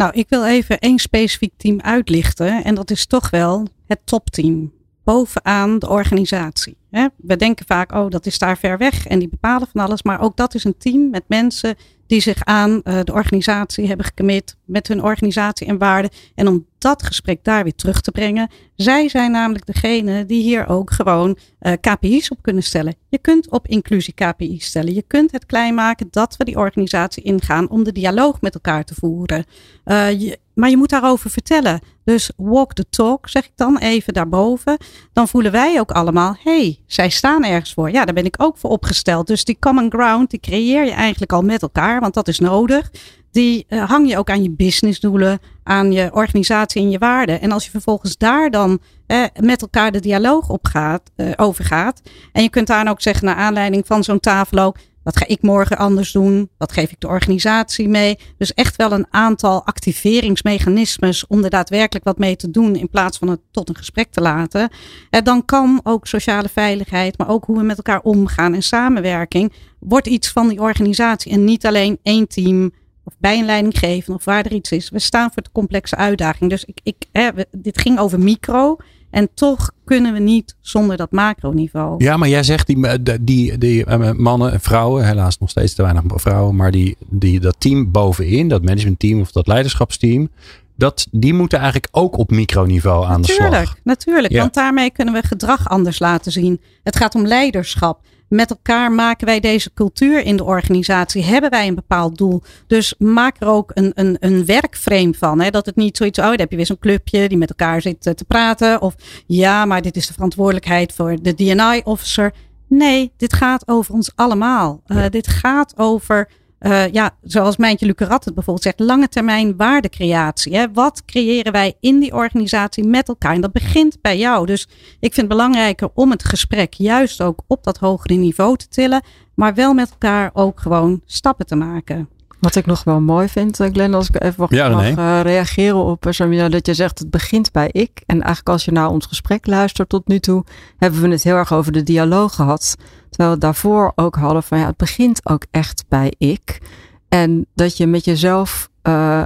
[0.00, 2.64] Nou, ik wil even één specifiek team uitlichten.
[2.64, 4.72] En dat is toch wel het topteam.
[5.04, 6.76] Bovenaan de organisatie.
[7.16, 10.02] We denken vaak, oh, dat is daar ver weg en die bepalen van alles.
[10.02, 11.76] Maar ook dat is een team met mensen
[12.06, 16.10] die zich aan uh, de organisatie hebben gecommit met hun organisatie en waarden.
[16.34, 18.50] En om dat gesprek daar weer terug te brengen.
[18.76, 22.94] Zij zijn namelijk degene die hier ook gewoon uh, KPI's op kunnen stellen.
[23.08, 24.94] Je kunt op inclusie KPI's stellen.
[24.94, 28.84] Je kunt het klein maken dat we die organisatie ingaan om de dialoog met elkaar
[28.84, 29.44] te voeren.
[29.84, 31.80] Je, maar je moet daarover vertellen.
[32.04, 34.76] Dus walk the talk, zeg ik dan even daarboven.
[35.12, 37.90] Dan voelen wij ook allemaal, hey, zij staan ergens voor.
[37.90, 39.26] Ja, daar ben ik ook voor opgesteld.
[39.26, 42.90] Dus die common ground, die creëer je eigenlijk al met elkaar, want dat is nodig.
[43.30, 47.40] Die uh, hang je ook aan je businessdoelen, aan je organisatie en je waarden.
[47.40, 51.64] En als je vervolgens daar dan eh, met elkaar de dialoog op gaat, uh, over
[51.64, 52.00] gaat.
[52.32, 55.42] En je kunt daar ook zeggen, naar aanleiding van zo'n tafel ook, Wat ga ik
[55.42, 56.50] morgen anders doen?
[56.58, 58.18] Wat geef ik de organisatie mee?
[58.38, 63.18] Dus echt wel een aantal activeringsmechanismes om er daadwerkelijk wat mee te doen in plaats
[63.18, 64.70] van het tot een gesprek te laten.
[65.10, 69.52] En dan kan ook sociale veiligheid, maar ook hoe we met elkaar omgaan en samenwerking,
[69.78, 72.72] wordt iets van die organisatie en niet alleen één team
[73.10, 74.90] of bij een leidinggever of waar er iets is.
[74.90, 76.50] We staan voor de complexe uitdaging.
[76.50, 78.76] Dus ik, ik, hè, dit ging over micro.
[79.10, 82.04] En toch kunnen we niet zonder dat macroniveau.
[82.04, 85.50] Ja, maar jij zegt die, eh, die, die, die eh, mannen en vrouwen, helaas nog
[85.50, 90.28] steeds te weinig vrouwen, maar die, die, dat team bovenin, dat managementteam of dat leiderschapsteam,
[90.76, 93.76] dat, die moeten eigenlijk ook op microniveau aan de slag.
[93.84, 96.60] Natuurlijk, want daarmee kunnen we gedrag anders laten zien.
[96.82, 98.00] Het gaat om leiderschap
[98.30, 101.24] met elkaar maken wij deze cultuur in de organisatie.
[101.24, 102.42] Hebben wij een bepaald doel?
[102.66, 105.40] Dus maak er ook een, een, een werkframe van.
[105.40, 105.50] Hè?
[105.50, 108.00] Dat het niet zoiets, oh, dan heb je weer zo'n clubje die met elkaar zit
[108.00, 108.80] te praten.
[108.80, 108.94] Of
[109.26, 112.32] ja, maar dit is de verantwoordelijkheid voor de DNI-officer.
[112.66, 114.82] Nee, dit gaat over ons allemaal.
[114.86, 116.28] Uh, dit gaat over
[116.60, 120.56] uh, ja, zoals Mijntje Lucarat het bijvoorbeeld zegt, lange termijn waardecreatie.
[120.56, 120.72] Hè?
[120.72, 123.34] Wat creëren wij in die organisatie met elkaar?
[123.34, 124.46] En dat begint bij jou.
[124.46, 124.68] Dus
[125.00, 129.02] ik vind het belangrijker om het gesprek juist ook op dat hogere niveau te tillen,
[129.34, 132.08] maar wel met elkaar ook gewoon stappen te maken.
[132.40, 135.84] Wat ik nog wel mooi vind, eh, Glenn, als ik even mag, mag uh, reageren
[135.84, 138.02] op Samina, dat je zegt het begint bij ik.
[138.06, 140.44] En eigenlijk als je naar ons gesprek luistert tot nu toe,
[140.78, 142.76] hebben we het heel erg over de dialoog gehad.
[143.10, 146.60] Terwijl we daarvoor ook hadden van ja, het begint ook echt bij ik.
[147.08, 149.22] En dat je met jezelf uh,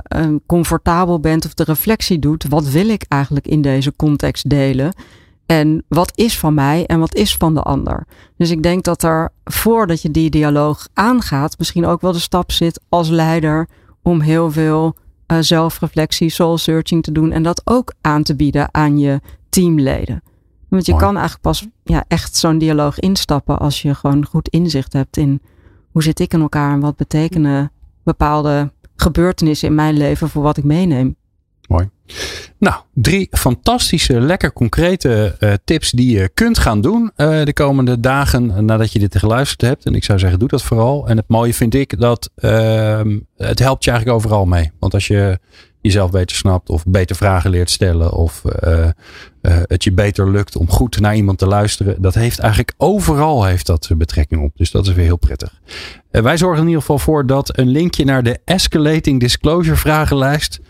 [0.46, 2.48] comfortabel bent of de reflectie doet.
[2.48, 4.94] Wat wil ik eigenlijk in deze context delen?
[5.46, 8.06] En wat is van mij en wat is van de ander?
[8.36, 12.52] Dus ik denk dat er voordat je die dialoog aangaat, misschien ook wel de stap
[12.52, 13.68] zit als leider
[14.02, 18.68] om heel veel uh, zelfreflectie, soul searching te doen en dat ook aan te bieden
[18.74, 20.22] aan je teamleden.
[20.74, 24.92] Want je kan eigenlijk pas ja, echt zo'n dialoog instappen als je gewoon goed inzicht
[24.92, 25.42] hebt in
[25.90, 27.72] hoe zit ik in elkaar en wat betekenen
[28.02, 31.16] bepaalde gebeurtenissen in mijn leven voor wat ik meeneem.
[31.68, 31.90] Mooi.
[32.58, 38.00] Nou, drie fantastische, lekker concrete uh, tips die je kunt gaan doen uh, de komende
[38.00, 39.86] dagen nadat je dit geluisterd hebt.
[39.86, 41.08] En ik zou zeggen, doe dat vooral.
[41.08, 43.00] En het mooie vind ik dat uh,
[43.36, 44.70] het helpt je eigenlijk overal mee.
[44.78, 45.38] Want als je
[45.84, 48.88] jezelf beter snapt of beter vragen leert stellen of uh,
[49.42, 52.02] het je beter lukt om goed naar iemand te luisteren.
[52.02, 54.56] Dat heeft eigenlijk overal heeft dat betrekking op.
[54.56, 55.60] Dus dat is weer heel prettig.
[56.10, 60.60] wij zorgen in ieder geval voor dat een linkje naar de Escalating Disclosure vragenlijst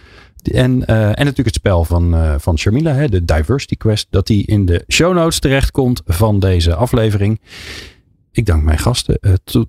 [0.42, 4.66] en, en natuurlijk het spel van, van Sharmila, hè, de Diversity Quest, dat die in
[4.66, 7.40] de show notes terechtkomt van deze aflevering.
[8.32, 9.18] Ik dank mijn gasten,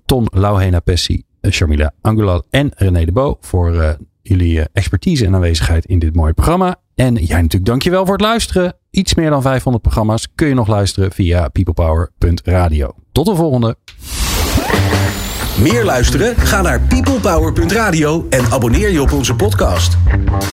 [0.04, 3.96] Ton Lauhena Pessi, Sharmila Angular en René de Bo voor
[4.28, 6.76] jullie expertise en aanwezigheid in dit mooie programma.
[6.94, 8.74] En jij natuurlijk dankjewel voor het luisteren.
[8.90, 12.92] Iets meer dan 500 programma's kun je nog luisteren via peoplepower.radio.
[13.12, 13.76] Tot de volgende.
[15.60, 16.36] Meer luisteren?
[16.36, 19.96] Ga naar peoplepower.radio en abonneer je op onze podcast.